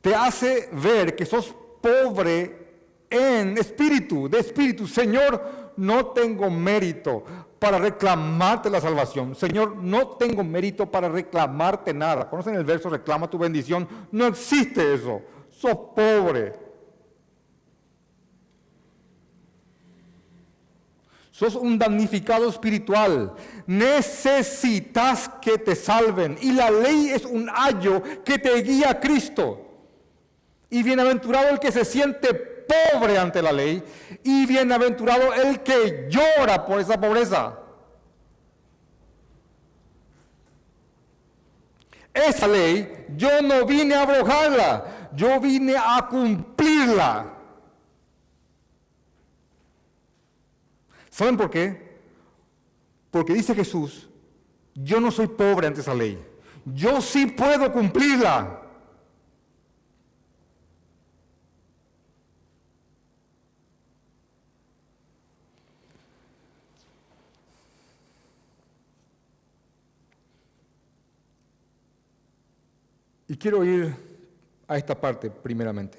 [0.00, 2.68] Te hace ver que sos pobre
[3.10, 4.86] en espíritu, de espíritu.
[4.86, 7.22] Señor, no tengo mérito
[7.58, 9.34] para reclamarte la salvación.
[9.34, 12.26] Señor, no tengo mérito para reclamarte nada.
[12.30, 13.86] ¿Conocen el verso reclama tu bendición?
[14.10, 15.20] No existe eso.
[15.50, 16.54] Sos pobre.
[21.42, 23.34] Sos un damnificado espiritual.
[23.66, 26.38] Necesitas que te salven.
[26.40, 29.60] Y la ley es un ayo que te guía a Cristo.
[30.70, 33.82] Y bienaventurado el que se siente pobre ante la ley.
[34.22, 37.58] Y bienaventurado el que llora por esa pobreza.
[42.14, 47.31] Esa ley yo no vine a abrogarla, yo vine a cumplirla.
[51.22, 51.80] ¿Saben por qué?
[53.12, 54.08] Porque dice Jesús,
[54.74, 56.20] yo no soy pobre ante esa ley,
[56.64, 58.60] yo sí puedo cumplirla.
[73.28, 73.94] Y quiero ir
[74.66, 75.98] a esta parte primeramente.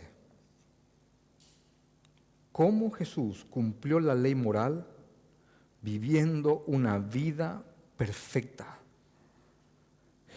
[2.52, 4.90] ¿Cómo Jesús cumplió la ley moral
[5.84, 7.64] viviendo una vida
[7.96, 8.80] perfecta?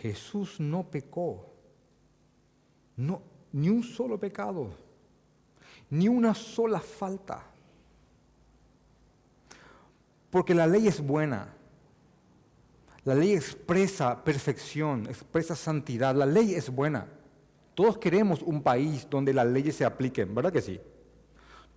[0.02, 1.46] Jesús no pecó,
[2.96, 3.22] no,
[3.52, 4.70] ni un solo pecado,
[5.88, 7.42] ni una sola falta.
[10.28, 11.56] Porque la ley es buena,
[13.06, 16.12] la ley expresa perfección, expresa santidad.
[16.16, 17.06] La ley es buena.
[17.76, 20.80] Todos queremos un país donde las leyes se apliquen, ¿verdad que sí?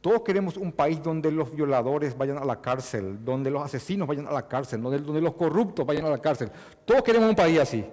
[0.01, 4.27] Todos queremos un país donde los violadores vayan a la cárcel, donde los asesinos vayan
[4.27, 6.49] a la cárcel, donde, los corruptos vayan a la cárcel.
[6.85, 7.85] Todos queremos un país así.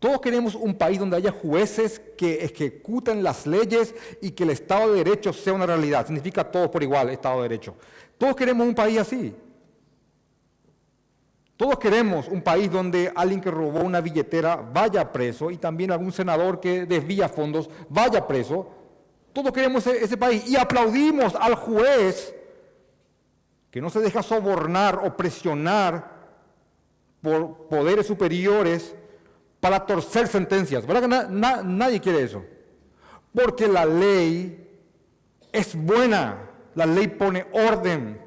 [0.00, 4.90] Todos queremos un país donde haya jueces que ejecuten las leyes y que el Estado
[4.90, 6.04] de Derecho sea una realidad.
[6.04, 7.76] Significa todos por igual, Estado de Derecho.
[8.18, 9.32] Todos queremos un país así.
[11.56, 16.10] Todos queremos un país donde alguien que robó una billetera vaya preso y también algún
[16.10, 18.81] senador que desvía fondos vaya preso.
[19.32, 22.34] Todos queremos ese, país y aplaudimos al juez
[23.70, 26.12] que no se deja sobornar o presionar
[27.22, 28.94] por poderes superiores
[29.60, 30.86] para torcer sentencias.
[30.86, 32.44] ¿Verdad que nadie quiere eso?
[33.32, 34.68] Porque la ley
[35.50, 38.20] es buena, la ley pone orden.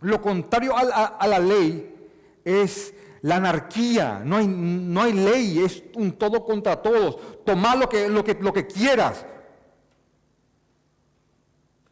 [0.00, 1.94] Lo contrario a la ley
[2.44, 7.44] es la anarquía, no hay, no hay ley, es un todo contra todos.
[7.44, 9.26] Toma lo que, lo, que, lo que quieras.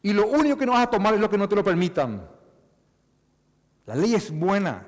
[0.04, 2.28] Y lo único que no vas a tomar es lo que no te lo permitan.
[3.86, 4.86] La ley es buena.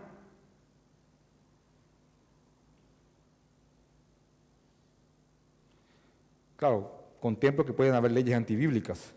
[6.56, 9.14] Claro, contemplo que pueden haber leyes antibíblicas,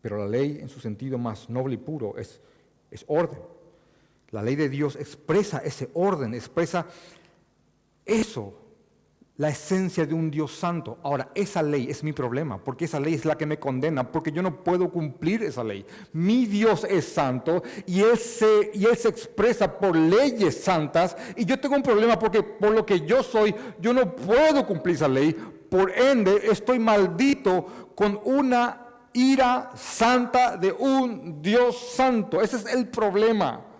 [0.00, 2.40] pero la ley en su sentido más noble y puro es,
[2.90, 3.40] es orden.
[4.32, 6.88] La ley de Dios expresa ese orden, expresa
[8.04, 8.61] eso,
[9.36, 10.98] la esencia de un Dios santo.
[11.02, 14.30] Ahora, esa ley es mi problema, porque esa ley es la que me condena, porque
[14.30, 15.86] yo no puedo cumplir esa ley.
[16.12, 21.76] Mi Dios es santo y Él se, y expresa por leyes santas y yo tengo
[21.76, 25.32] un problema porque por lo que yo soy, yo no puedo cumplir esa ley.
[25.70, 32.40] Por ende, estoy maldito con una ira santa de un Dios santo.
[32.42, 33.71] Ese es el problema.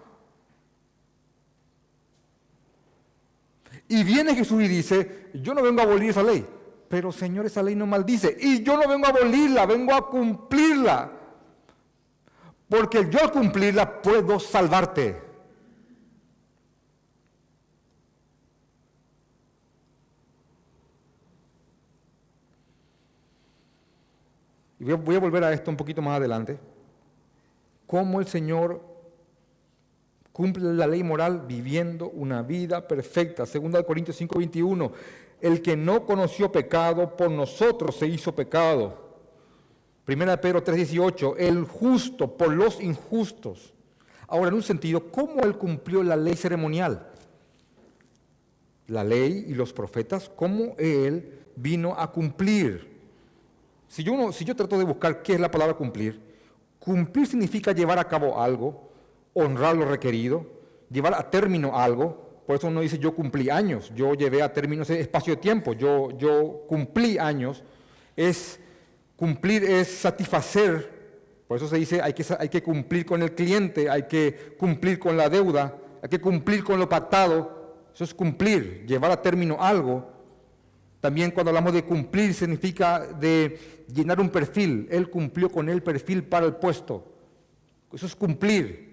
[3.93, 6.47] Y viene Jesús y dice, yo no vengo a abolir esa ley,
[6.89, 8.35] pero Señor, esa ley no maldice.
[8.41, 11.13] Y yo no vengo a abolirla, vengo a cumplirla.
[12.71, 15.21] Porque yo al cumplirla puedo salvarte.
[24.81, 26.59] Y voy a volver a esto un poquito más adelante.
[27.87, 28.92] Cómo el Señor
[30.33, 33.45] Cumple la ley moral viviendo una vida perfecta.
[33.45, 34.93] Segunda Corintios 5:21.
[35.41, 38.99] El que no conoció pecado por nosotros se hizo pecado.
[40.05, 41.37] Primera Pedro 3:18.
[41.37, 43.75] El justo por los injustos.
[44.27, 47.07] Ahora, en un sentido, ¿cómo él cumplió la ley ceremonial?
[48.87, 52.91] La ley y los profetas, ¿cómo él vino a cumplir?
[53.89, 56.19] Si yo, si yo trato de buscar qué es la palabra cumplir,
[56.79, 58.92] cumplir significa llevar a cabo algo,
[59.35, 60.47] honrar lo requerido,
[60.91, 62.43] llevar a término algo.
[62.47, 65.73] Por eso uno dice, yo cumplí años, yo llevé a término ese espacio de tiempo,
[65.73, 67.63] yo, yo cumplí años.
[68.17, 68.59] Es
[69.17, 71.03] cumplir, es satisfacer.
[71.47, 74.99] Por eso se dice, hay que, hay que cumplir con el cliente, hay que cumplir
[74.99, 77.63] con la deuda, hay que cumplir con lo pactado.
[77.95, 80.11] Eso es cumplir, llevar a término algo.
[81.01, 84.89] También cuando hablamos de cumplir significa de llenar un perfil.
[84.91, 87.05] Él cumplió con el perfil para el puesto.
[87.93, 88.92] Eso es cumplir.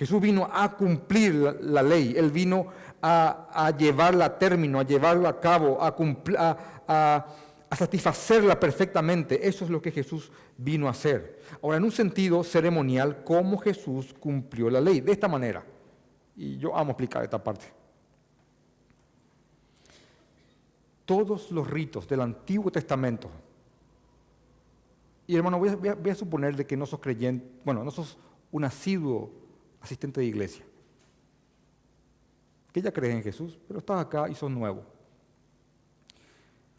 [0.00, 2.68] Jesús vino a cumplir la, ley, Él vino
[3.02, 7.26] a, llevarla a término, a llevarla a cabo, a,
[7.76, 9.46] satisfacerla perfectamente.
[9.46, 11.42] Eso es lo que Jesús vino a hacer.
[11.62, 15.02] Ahora, en un sentido ceremonial, ¿cómo Jesús cumplió la ley?
[15.02, 15.62] De esta manera.
[16.34, 17.66] Y yo amo explicar esta parte.
[21.04, 23.30] Todos los ritos del Antiguo Testamento,
[25.26, 28.16] y hermano, voy a, voy a suponer de que no sos creyente, bueno, no sos
[28.50, 29.39] un asiduo
[29.80, 30.64] asistente de iglesia,
[32.72, 34.84] que ya cree en Jesús, pero estás acá y sos nuevo.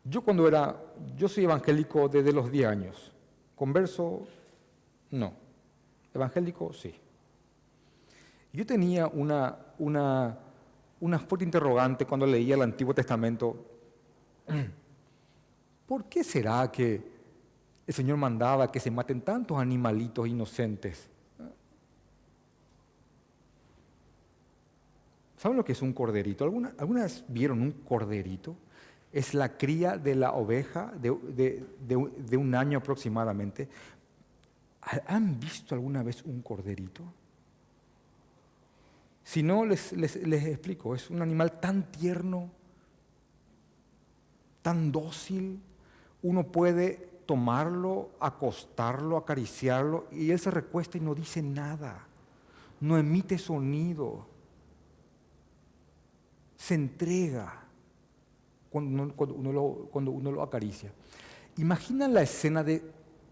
[0.04, 0.76] Yo cuando era,
[1.16, 3.12] yo soy evangélico desde los 10 años,
[3.56, 4.28] converso,
[5.12, 5.34] no,
[6.14, 6.96] evangélico, sí.
[8.54, 10.38] Yo tenía una, una,
[11.00, 13.66] una fuerte interrogante cuando leía el Antiguo Testamento.
[15.86, 17.02] ¿Por qué será que
[17.86, 21.11] el Señor mandaba que se maten tantos animalitos inocentes?
[25.42, 26.44] ¿Saben lo que es un corderito?
[26.44, 28.56] ¿Alguna, vieron un corderito?
[29.12, 33.68] Es la cría de la oveja de, un año aproximadamente.
[35.08, 37.02] ¿Han visto alguna vez un corderito?
[39.24, 40.94] Si no, les, explico.
[40.94, 42.52] Es un animal tan tierno,
[44.62, 45.60] tan dócil.
[46.22, 52.06] Uno puede tomarlo, acostarlo, acariciarlo y él se recuesta y no dice nada.
[52.80, 54.30] No emite sonido
[56.62, 57.60] se entrega
[58.70, 60.94] cuando uno, lo, acaricia.
[61.58, 62.84] Imaginan la escena de,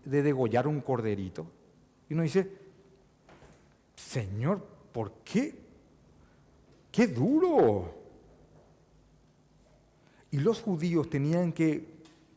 [0.04, 1.46] degollar un corderito
[2.10, 2.52] y uno dice,
[3.96, 5.54] Señor, ¿por qué?
[6.92, 7.94] ¡Qué duro!
[10.32, 11.86] Y los judíos tenían que,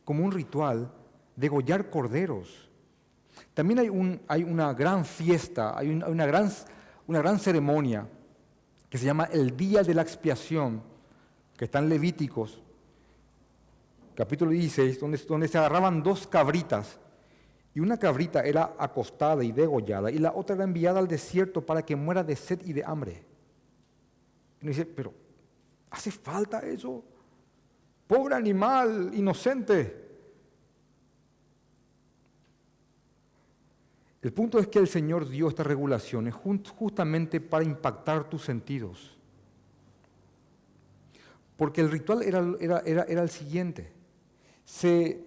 [0.05, 0.93] como un ritual,
[1.35, 2.69] degollar corderos.
[3.55, 8.07] También hay, un, hay una gran fiesta, hay una gran ceremonia
[8.93, 10.79] que se llama el Día de la Expiación,
[11.57, 12.61] que está en Levíticos,
[14.13, 16.99] capítulo 16, donde, donde se agarraban dos cabritas,
[17.73, 21.83] y una cabrita era acostada y degollada, y la otra era enviada al desierto para
[21.83, 23.25] que muera de sed y de hambre.
[24.61, 25.11] Y uno dice, pero
[25.89, 27.03] ¿hace falta eso?
[28.05, 30.12] Pobre animal, inocente.
[34.23, 39.17] El punto es que el Señor dio estas regulaciones justamente para impactar tus sentidos.
[41.57, 43.91] Porque el ritual era, el siguiente.
[44.63, 45.25] Se,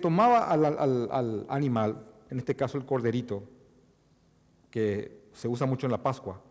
[0.00, 3.44] tomaba al, animal, en este caso el corderito,
[4.68, 6.42] que se usa mucho en la Pascua,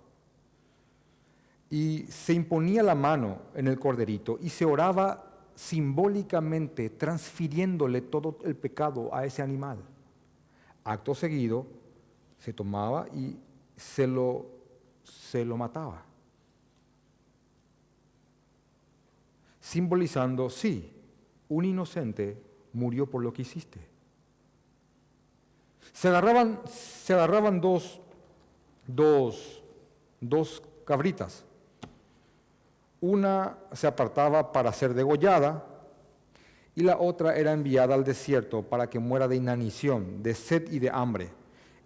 [1.70, 8.56] y se imponía la mano en el corderito y se oraba simbólicamente transfiriéndole todo el
[8.56, 9.80] pecado a ese animal.
[10.84, 11.68] Acto seguido,
[12.40, 13.38] se tomaba y
[13.76, 14.46] se lo,
[15.04, 16.04] se lo mataba.
[19.60, 20.92] Simbolizando, sí,
[21.50, 22.42] un inocente
[22.74, 23.80] murió por lo que hiciste.
[25.94, 28.02] Se agarraban, se agarraban dos,
[28.88, 29.62] dos,
[30.20, 31.46] dos cabritas
[33.02, 35.66] una se apartaba para ser degollada
[36.76, 40.80] y la otra era enviada al desierto para que muera de inanición, de sed y
[40.80, 41.30] de hambre.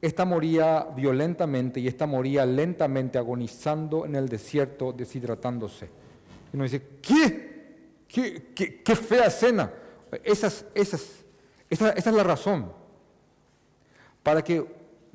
[0.01, 5.89] Esta moría violentamente y esta moría lentamente agonizando en el desierto, deshidratándose.
[6.51, 7.55] Y uno dice, ¿qué?
[8.07, 8.53] ¿Qué,
[8.83, 9.71] qué, fea escena?
[10.23, 12.71] Esa es la razón.
[14.21, 14.65] Para que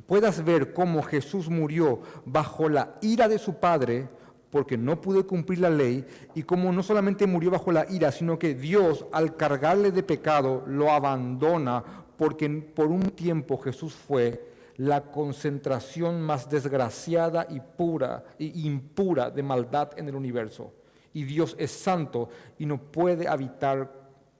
[0.06, 4.08] puedas ver cómo Jesús murió bajo la ira de su Padre,
[4.50, 8.38] porque no pudo cumplir la ley y como no solamente murió bajo la ira, sino
[8.38, 11.82] que Dios al cargarle de pecado lo abandona
[12.16, 19.42] porque por un tiempo Jesús fue la concentración más desgraciada y pura e impura de
[19.42, 20.72] maldad en el universo.
[21.12, 22.28] Y Dios es santo
[22.58, 23.92] y no puede habitar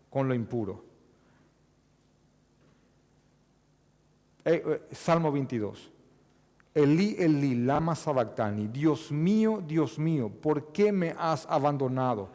[0.09, 0.85] con lo impuro.
[4.45, 5.91] Eh, eh, Salmo 22.
[6.75, 12.31] Elí, Elí, lama sabactani, Dios mío, Dios mío, ¿por qué me has abandonado?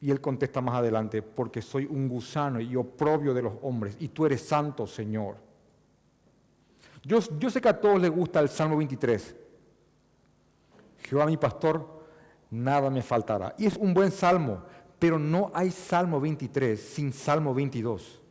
[0.00, 4.08] Y él contesta más adelante, porque soy un gusano y oprobio de los hombres, y
[4.08, 5.36] tú eres santo, Señor.
[7.02, 9.36] Yo, yo sé que a todos les gusta el Salmo 23.
[11.04, 11.86] Jehová mi pastor,
[12.50, 13.54] nada me faltará.
[13.58, 14.62] Y es un buen salmo,
[14.98, 18.22] pero no hay Salmo 23 sin Salmo 22.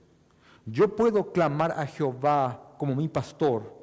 [0.65, 3.78] Yo puedo clamar a Jehová como mi pastor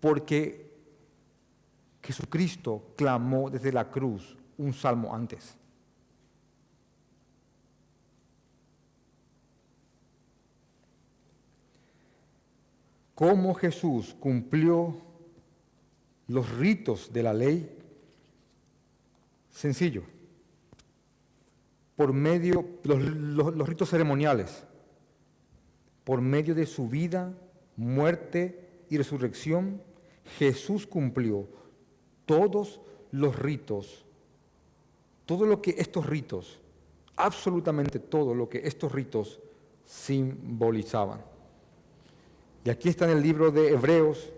[0.00, 0.66] porque
[2.02, 5.56] Jesucristo clamó desde la cruz un salmo antes.
[13.14, 14.94] ¿Cómo Jesús cumplió
[16.28, 17.78] los ritos de la ley?
[19.50, 20.02] Sencillo.
[21.96, 24.64] Por medio, los, los ritos ceremoniales,
[26.04, 27.32] por medio de su vida,
[27.74, 29.82] muerte y resurrección,
[30.38, 31.48] Jesús cumplió
[32.24, 32.80] todos
[33.12, 34.04] los ritos,
[35.24, 36.58] todo lo que estos ritos,
[37.16, 39.40] absolutamente todo lo que estos ritos
[39.84, 41.20] simbolizaban.
[42.64, 44.32] Y aquí está en el libro de Hebreos.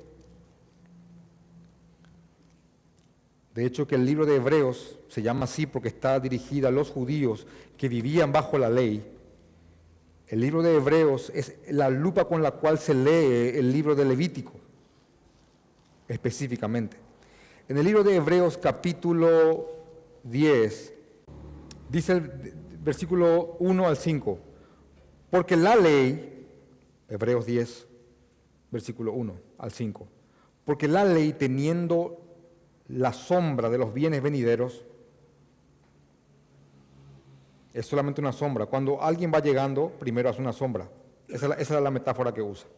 [3.54, 6.90] De hecho que el libro de Hebreos se llama así porque está dirigida a los
[6.90, 7.46] judíos
[7.76, 9.17] que vivían bajo la ley.
[10.28, 14.04] El libro de Hebreos es la lupa con la cual se lee el libro de
[14.04, 14.52] Levítico,
[16.06, 16.98] específicamente.
[17.66, 19.70] En el libro de Hebreos capítulo
[20.24, 20.94] 10,
[21.88, 24.38] dice el versículo 1 al 5,
[25.30, 26.46] porque la ley,
[27.08, 27.86] Hebreos 10,
[28.70, 30.08] versículo 1 al 5.
[30.66, 32.20] Porque la ley teniendo
[32.88, 34.84] la sombra de los bienes venideros,
[37.78, 38.66] es solamente una sombra.
[38.66, 40.90] Cuando alguien va llegando, primero hace una sombra.
[41.28, 42.68] Esa es, la, la metáfora que usa.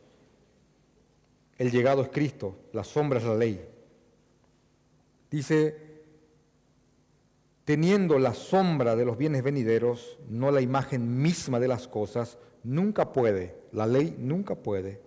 [1.57, 3.67] El llegado es Cristo, la sombra es la ley.
[5.31, 6.03] Dice,
[7.65, 13.13] teniendo la sombra de los bienes venideros, no la imagen misma de las cosas, nunca
[13.13, 15.01] puede, la ley nunca puede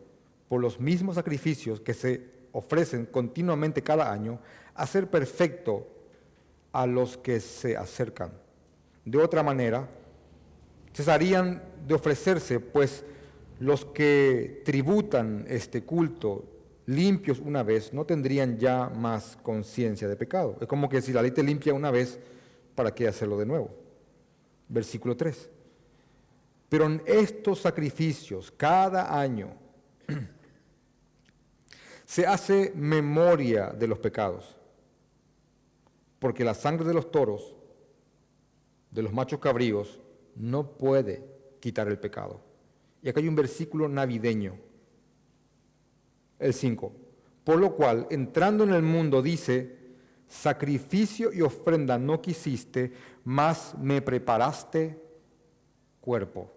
[0.47, 4.39] por los mismos sacrificios que se ofrecen continuamente cada año,
[4.75, 5.87] hacer perfecto
[6.71, 8.42] a los que se acercan.
[9.05, 9.87] De otra manera,
[10.93, 13.03] cesarían de ofrecerse, pues
[13.59, 16.45] los que tributan este culto
[16.85, 20.57] limpios una vez no tendrían ya más conciencia de pecado.
[20.59, 22.19] Es como que si la ley te limpia una vez,
[22.75, 23.71] ¿para qué hacerlo de nuevo?
[24.67, 25.49] Versículo 3.
[26.69, 29.49] Pero en estos sacrificios, cada año,
[32.05, 34.55] se hace memoria de los pecados,
[36.19, 37.52] porque la sangre de los toros,
[38.93, 39.99] de los machos cabríos,
[40.35, 41.23] no puede
[41.59, 42.39] quitar el pecado.
[43.01, 44.55] Y acá hay un versículo navideño,
[46.39, 46.93] el 5,
[47.43, 49.77] por lo cual, entrando en el mundo, dice,
[50.27, 55.01] sacrificio y ofrenda no quisiste, mas me preparaste
[55.99, 56.51] cuerpo.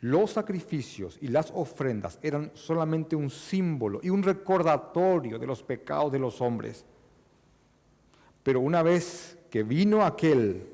[0.00, 6.12] Los sacrificios y las ofrendas eran solamente un símbolo y un recordatorio de los pecados
[6.12, 6.84] de los hombres.
[8.42, 10.66] Pero una vez que vino aquel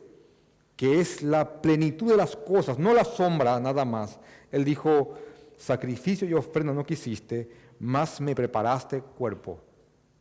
[0.75, 4.19] que es la plenitud de las cosas, no la sombra nada más,
[4.51, 5.17] él dijo,
[5.59, 9.61] sacrificio y ofrenda no quisiste, más me preparaste cuerpo.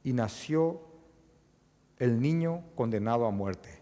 [0.04, 0.82] Y nació
[2.00, 3.82] el niño condenado a muerte.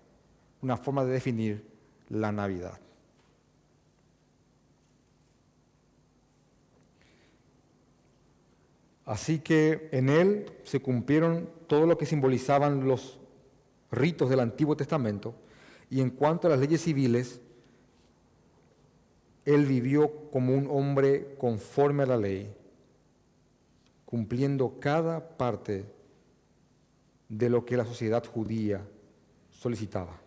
[0.61, 1.65] Una forma de definir
[2.09, 2.80] la Navidad.
[9.05, 13.19] Así que en él se cumplieron todo lo que simbolizaban los
[13.91, 15.35] ritos del Antiguo Testamento
[15.89, 17.39] y en cuanto a las leyes civiles,
[19.45, 22.53] él vivió como un hombre conforme a la ley,
[24.05, 25.85] cumpliendo cada parte
[27.29, 28.85] de lo que la sociedad judía
[29.49, 30.19] solicitaba.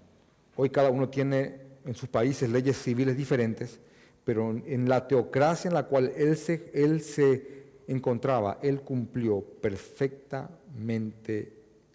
[0.57, 3.79] Hoy cada uno tiene en sus países leyes civiles diferentes,
[4.25, 11.53] pero en la teocracia en la cual él se, él se encontraba, él cumplió perfectamente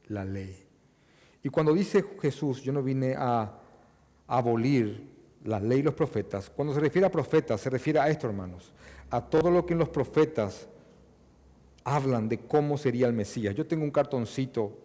[0.08, 0.65] la ley.
[1.46, 3.54] Y cuando dice Jesús, yo no vine a
[4.26, 5.08] abolir
[5.44, 8.74] la ley y los profetas, cuando se refiere a profetas, se refiere a esto, hermanos,
[9.12, 10.68] a todo lo que en los profetas
[11.84, 13.54] hablan de cómo sería el Mesías.
[13.54, 14.76] Yo tengo un cartoncito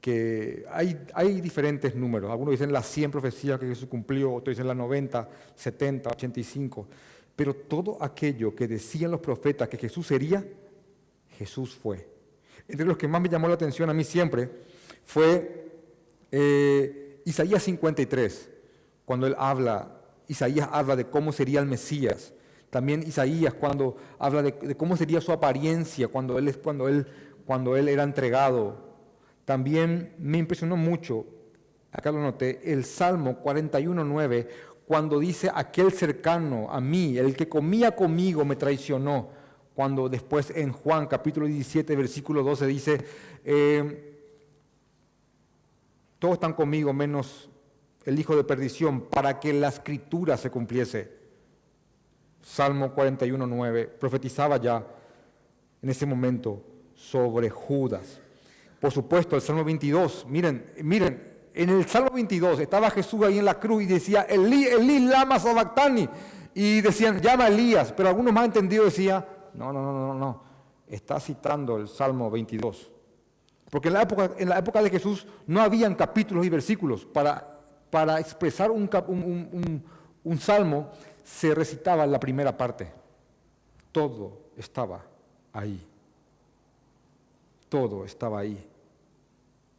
[0.00, 2.30] que hay, hay diferentes números.
[2.30, 6.86] Algunos dicen las 100 profecías que Jesús cumplió, otros dicen las 90, 70, 85.
[7.34, 10.46] Pero todo aquello que decían los profetas que Jesús sería,
[11.30, 12.08] Jesús fue.
[12.68, 14.48] Entre los que más me llamó la atención a mí siempre
[15.04, 15.63] fue
[16.30, 18.50] eh, Isaías 53,
[19.04, 22.32] cuando él habla, Isaías habla de cómo sería el Mesías.
[22.70, 27.06] También Isaías cuando habla de, cómo sería su apariencia cuando él, cuando, él,
[27.46, 28.76] cuando él era entregado.
[29.44, 31.26] También me impresionó mucho,
[31.92, 34.48] acá lo noté, el Salmo 41.9,
[34.86, 39.28] cuando dice aquel cercano a mí, el que comía conmigo me traicionó,
[39.74, 43.04] cuando después en Juan capítulo 17 versículo 12 dice,
[43.44, 44.13] eh,
[46.24, 47.50] todos están conmigo menos
[48.06, 51.12] el hijo de perdición, para que la escritura se cumpliese.
[52.40, 54.86] Salmo 41.9 profetizaba ya
[55.82, 56.62] en ese momento
[56.94, 58.22] sobre Judas.
[58.80, 63.44] Por supuesto, el Salmo 22, miren, miren, en el Salmo 22 estaba Jesús ahí en
[63.44, 66.08] la cruz y decía, Elí, Elí, lama sabactani.
[66.54, 70.42] Y decían, llama a Elías, pero algunos más entendidos decían, no, no, no, no, no,
[70.88, 72.93] está citando el Salmo 22.
[73.74, 73.94] Porque en
[74.48, 77.04] la época, de Jesús no habían capítulos y versículos.
[77.04, 78.88] Para, expresar un,
[80.38, 80.90] salmo
[81.24, 82.92] se recitaba la primera parte.
[83.90, 85.04] Todo estaba
[85.52, 85.84] ahí.
[87.68, 88.64] Todo estaba ahí.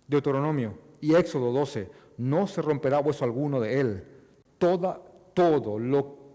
[0.10, 4.04] Deuteronomio y Éxodo 12, no se romperá hueso alguno de él.
[4.58, 5.00] Toda,
[5.34, 5.78] todo,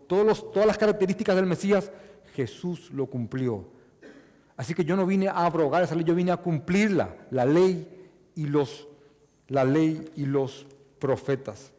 [0.06, 1.92] todos todas las características del Mesías,
[2.32, 3.66] Jesús lo cumplió.
[4.60, 8.10] Así que yo no vine a abrogar esa ley, yo vine a cumplirla, la ley
[8.34, 8.86] y los,
[9.48, 10.66] la ley y los
[10.98, 11.72] profetas.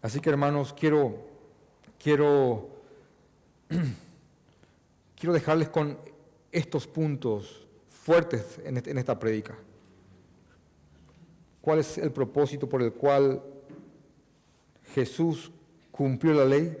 [0.00, 1.18] Así que hermanos, quiero,
[2.02, 2.70] quiero,
[5.14, 5.98] quiero dejarles con
[6.50, 9.58] estos puntos fuertes en, en esta predica.
[11.60, 13.42] ¿Cuál es el propósito por el cual
[14.94, 15.52] Jesús
[15.92, 16.78] cumplió la ley?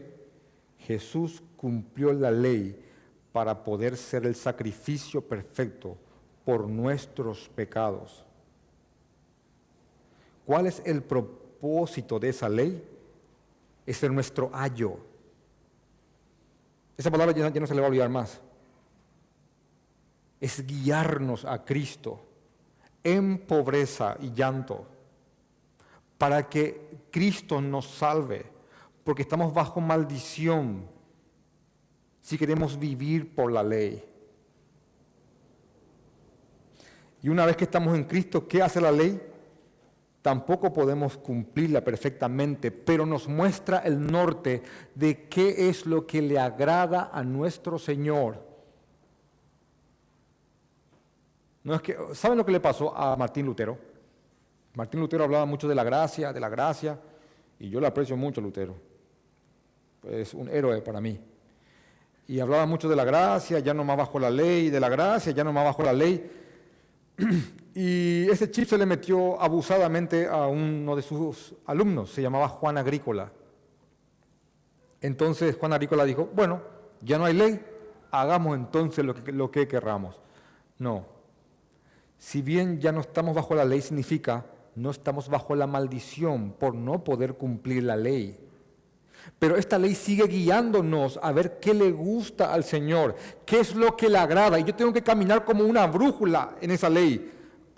[0.78, 2.85] Jesús cumplió la ley
[3.36, 5.98] para poder ser el sacrificio perfecto
[6.42, 8.24] por nuestros pecados.
[10.46, 12.82] ¿Cuál es el propósito de esa ley?
[13.84, 14.96] Es ser nuestro ayo.
[16.96, 18.40] Esa palabra ya no se le va a olvidar más.
[20.40, 22.22] Es guiarnos a Cristo
[23.04, 24.86] en pobreza y llanto,
[26.16, 28.46] para que Cristo nos salve,
[29.04, 30.95] porque estamos bajo maldición
[32.26, 34.04] si queremos vivir por la ley.
[37.22, 39.22] Y una vez que estamos en Cristo, ¿qué hace la ley?
[40.22, 46.36] Tampoco podemos cumplirla perfectamente, pero nos muestra el norte de qué es lo que le
[46.36, 48.44] agrada a nuestro Señor
[51.80, 53.78] que, ¿Saben lo que le pasó a Martín Lutero?
[54.74, 56.98] Martín Lutero hablaba mucho de la gracia, de la gracia,
[57.60, 58.74] y yo le aprecio mucho a Lutero.
[60.02, 61.20] Es un héroe para mí.
[62.28, 65.32] Y hablaba mucho de la gracia, ya no más bajo la ley, de la gracia,
[65.32, 66.30] ya no más bajo la ley.
[67.78, 72.78] Y ese chip se le metió abusadamente a uno de sus alumnos, se llamaba Juan
[72.78, 73.30] Agrícola.
[75.02, 76.62] Entonces Juan Agrícola dijo, bueno,
[77.02, 77.60] ya no hay ley,
[78.10, 80.18] hagamos entonces lo que, lo que querramos.
[80.78, 81.04] No,
[82.18, 86.74] si bien ya no estamos bajo la ley, significa no estamos bajo la maldición por
[86.74, 88.38] no poder cumplir la ley.
[89.38, 93.14] Pero esta ley sigue guiándonos a ver qué le gusta al Señor,
[93.44, 94.58] qué es lo que le agrada.
[94.58, 97.32] Y yo tengo que caminar como una brújula en esa ley.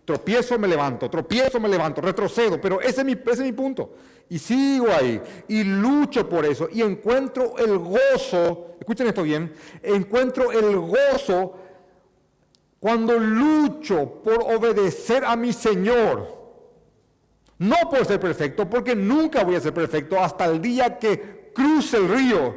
[0.05, 3.92] Tropiezo, me levanto, tropiezo, me levanto, retrocedo, pero ese es mi, punto.
[4.30, 10.51] Y sigo ahí y lucho por eso y encuentro el gozo, escuchen esto bien, encuentro
[10.51, 11.57] el gozo
[12.80, 16.38] cuando lucho por obedecer a mi Señor,
[17.59, 21.96] no por ser perfecto, porque nunca voy a ser perfecto hasta el día que cruce
[21.96, 22.56] el río.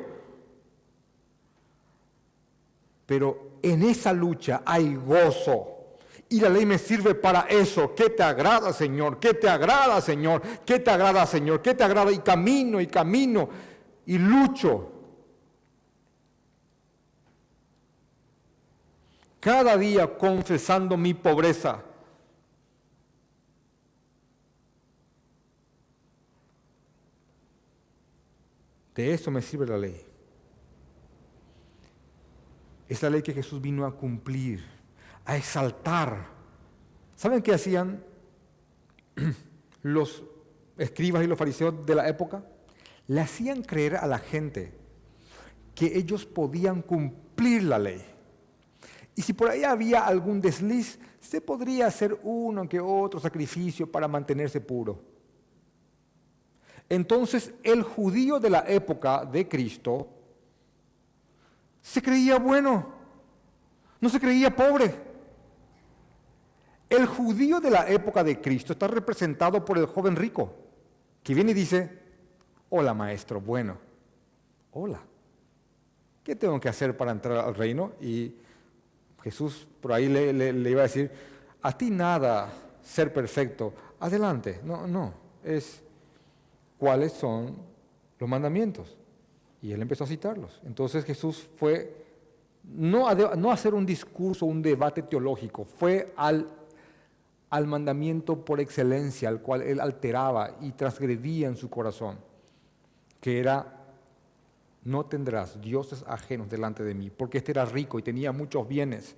[3.07, 5.67] Pero en esa lucha hay gozo.
[6.29, 7.93] Y la ley me sirve para eso.
[7.93, 9.19] ¿Qué te agrada, Señor?
[9.19, 10.41] ¿Qué te agrada, Señor?
[10.65, 11.61] ¿Qué te agrada, Señor?
[11.61, 12.11] ¿Qué te agrada?
[12.11, 13.49] Y camino y camino
[14.05, 14.91] y lucho
[19.41, 21.83] cada día confesando mi pobreza.
[29.01, 29.99] De eso me sirve la ley.
[32.87, 34.63] Es la ley que Jesús vino a cumplir,
[35.25, 36.27] a exaltar.
[37.15, 38.03] ¿Saben qué hacían
[39.81, 40.23] los
[40.77, 42.45] escribas y los fariseos de la época?
[43.07, 44.71] Le hacían creer a la gente
[45.73, 48.05] que ellos podían cumplir la ley.
[49.15, 54.07] Y si por ahí había algún desliz, se podría hacer uno que otro sacrificio para
[54.07, 55.01] mantenerse puro.
[56.91, 60.09] Entonces el judío de la época de Cristo
[61.81, 62.85] se creía bueno,
[64.01, 64.93] no se creía pobre.
[66.89, 70.53] El judío de la época de Cristo está representado por el joven rico,
[71.23, 71.97] que viene y dice,
[72.67, 73.77] hola maestro, bueno,
[74.73, 74.99] hola,
[76.25, 77.93] ¿qué tengo que hacer para entrar al reino?
[78.01, 78.35] Y
[79.23, 81.09] Jesús por ahí le, iba a decir,
[81.61, 82.51] a ti nada
[82.83, 84.59] ser perfecto, adelante.
[84.65, 85.81] No, no, es
[86.81, 87.57] cuáles son
[88.17, 88.97] los mandamientos.
[89.61, 90.59] Y él empezó a citarlos.
[90.65, 91.95] Entonces Jesús fue
[92.63, 96.47] no a, no hacer un discurso, un debate teológico, fue al,
[97.51, 102.17] al mandamiento por excelencia, al cual él alteraba y transgredía en su corazón,
[103.19, 103.77] que era,
[104.83, 109.15] no tendrás dioses ajenos delante de mí, porque este era rico y tenía muchos bienes,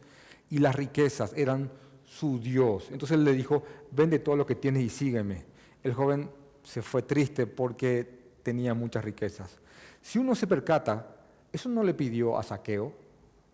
[0.50, 1.72] y las riquezas eran
[2.04, 2.90] su Dios.
[2.92, 5.46] Entonces él le dijo, vende todo lo que tienes y sígueme.
[5.82, 6.30] El joven
[6.64, 9.60] se fue triste porque tenía muchas riquezas.
[10.02, 11.16] Si uno se percata,
[11.52, 12.94] eso no le pidió a Saqueo,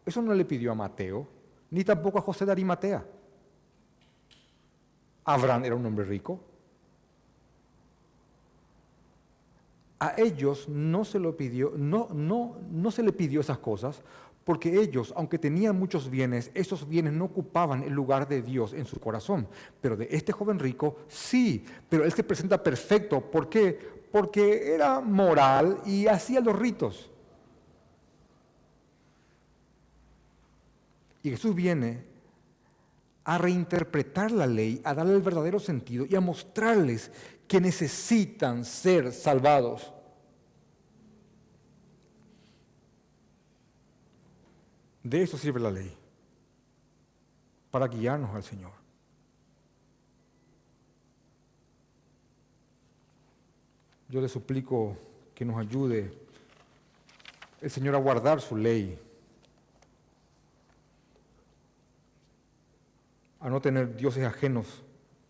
[0.06, 1.28] eso no le pidió a Mateo,
[1.72, 3.06] ni tampoco a José de Arimatea.
[5.26, 6.40] Abraham era un hombre rico.
[10.00, 14.02] A ellos no se lo pidió, no, no, no se le pidió esas cosas,
[14.50, 18.88] porque ellos, aunque tenían muchos bienes, esos bienes no ocupaban el lugar de Dios en
[18.88, 19.48] su corazón.
[19.80, 23.22] Pero de este joven rico, sí, pero él se presenta perfecto.
[23.22, 23.78] ¿Por qué?
[24.12, 27.12] Porque era moral y hacía los ritos.
[31.22, 32.04] Y Jesús viene
[33.26, 37.12] a reinterpretar la ley, a darle el verdadero sentido y a mostrarles
[37.48, 39.94] que necesitan ser salvados.
[45.04, 45.96] De eso sirve la ley,
[47.72, 48.72] para guiarnos al Señor.
[54.10, 54.98] Yo le suplico
[55.36, 56.12] que nos ayude
[57.62, 59.00] el Señor a guardar su ley
[63.40, 64.84] a no tener dioses ajenos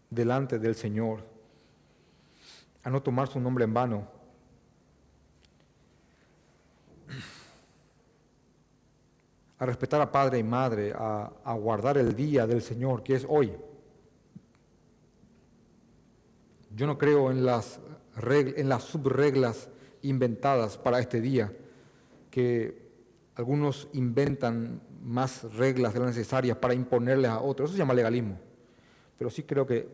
[0.10, 1.24] delante del Señor,
[2.84, 4.19] a no tomar su nombre en vano.
[9.60, 13.52] A respetar a padre y madre, a, guardar el día del Señor, que es hoy.
[16.74, 17.80] Yo no creo en las,
[18.16, 19.70] en las subreglas
[20.02, 21.52] inventadas para este día,
[22.32, 22.90] que
[23.36, 27.70] algunos inventan más reglas de las necesarias para imponerles a otros.
[27.70, 28.40] Eso se llama legalismo.
[29.18, 29.90] Pero sí creo que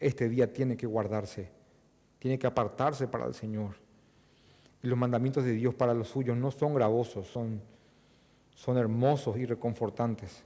[0.00, 1.50] este día tiene que guardarse,
[2.18, 3.76] tiene que apartarse para el Señor.
[4.82, 7.60] Y los mandamientos de Dios para los suyos no son gravosos, son,
[8.54, 10.44] son hermosos y reconfortantes.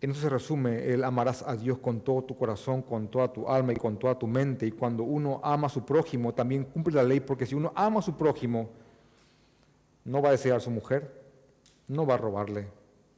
[0.00, 3.48] En eso se resume el amarás a Dios con todo tu corazón, con toda tu
[3.48, 4.66] alma y con toda tu mente.
[4.66, 8.00] Y cuando uno ama a su prójimo, también cumple la ley, porque si uno ama
[8.00, 8.68] a su prójimo,
[10.04, 11.22] no va a desear a su mujer,
[11.88, 12.68] no va a robarle,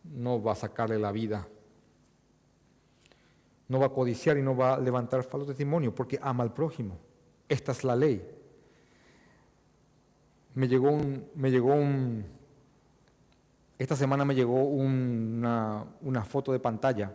[0.05, 1.49] no va a sacarle la vida,
[3.67, 6.99] no va a codiciar y no va a levantar falso testimonio porque ama al prójimo.
[7.49, 8.36] Esta es la ley.
[10.57, 12.25] Me llegó un, me llegó un,
[13.79, 17.13] esta semana me llegó una, una foto de pantalla.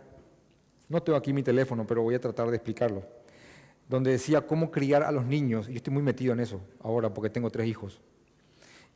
[0.88, 3.02] No tengo aquí mi teléfono, pero voy a tratar de explicarlo.
[3.88, 5.66] Donde decía cómo criar a los niños.
[5.66, 8.00] Yo estoy muy metido en eso ahora porque tengo tres hijos.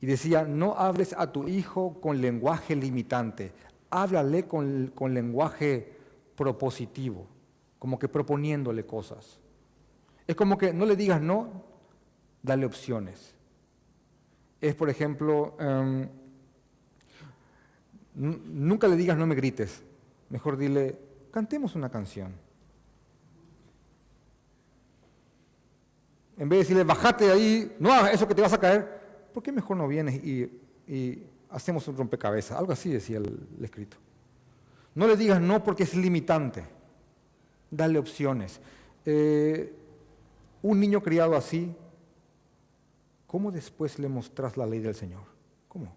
[0.01, 3.53] Y decía, no hables a tu hijo con lenguaje limitante,
[3.91, 5.93] háblale con lenguaje
[6.37, 7.27] propositivo,
[7.81, 9.41] como que proponiéndole cosas.
[10.27, 11.65] Es como que no le digas no,
[12.43, 13.36] dale opciones.
[14.61, 16.09] Es, por ejemplo, em,
[18.15, 19.83] nunca le digas no me grites,
[20.31, 20.99] mejor dile,
[21.31, 22.33] cantemos una canción.
[26.39, 29.29] En vez de decirle, bajate de ahí, no hagas eso que te vas a caer,
[29.33, 32.59] ¿por qué mejor no vienes y, hacemos un rompecabezas?
[32.59, 33.97] Algo así decía el, escrito.
[34.95, 36.65] No le digas no porque es limitante.
[37.71, 38.61] Dale opciones.
[39.05, 39.75] Eh,
[40.63, 41.75] un niño criado así,
[43.27, 45.23] ¿cómo después le mostras la ley del Señor?
[45.69, 45.95] ¿Cómo?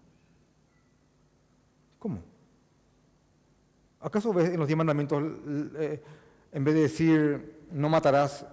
[1.98, 2.22] ¿Cómo?
[4.00, 5.22] ¿Acaso ves en los diez mandamientos,
[5.76, 6.02] eh,
[6.52, 8.46] en vez de decir no matarás,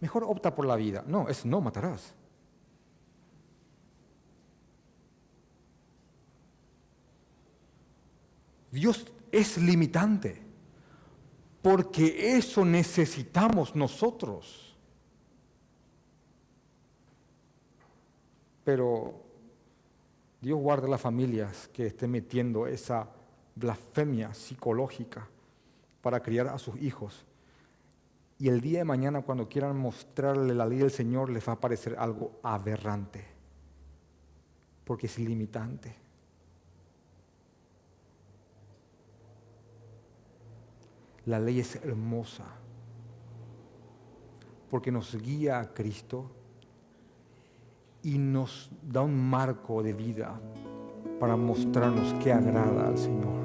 [0.00, 1.04] mejor opta por la vida?
[1.06, 2.14] No, es no matarás.
[8.70, 10.42] Dios es limitante,
[11.62, 14.67] porque eso necesitamos nosotros.
[18.68, 19.14] Pero
[20.42, 23.08] Dios guarda las familias que estén metiendo esa
[23.54, 25.26] blasfemia psicológica
[26.02, 27.24] para criar a sus hijos.
[28.38, 31.60] Y el día de mañana cuando quieran mostrarle la ley del Señor les va a
[31.60, 33.24] parecer algo aberrante,
[34.84, 35.96] porque es limitante.
[41.24, 42.44] La ley es hermosa
[44.68, 46.32] porque nos guía a Cristo
[48.02, 50.40] y nos da un marco de vida
[51.20, 53.37] para mostrarnos qué agrada al Señor.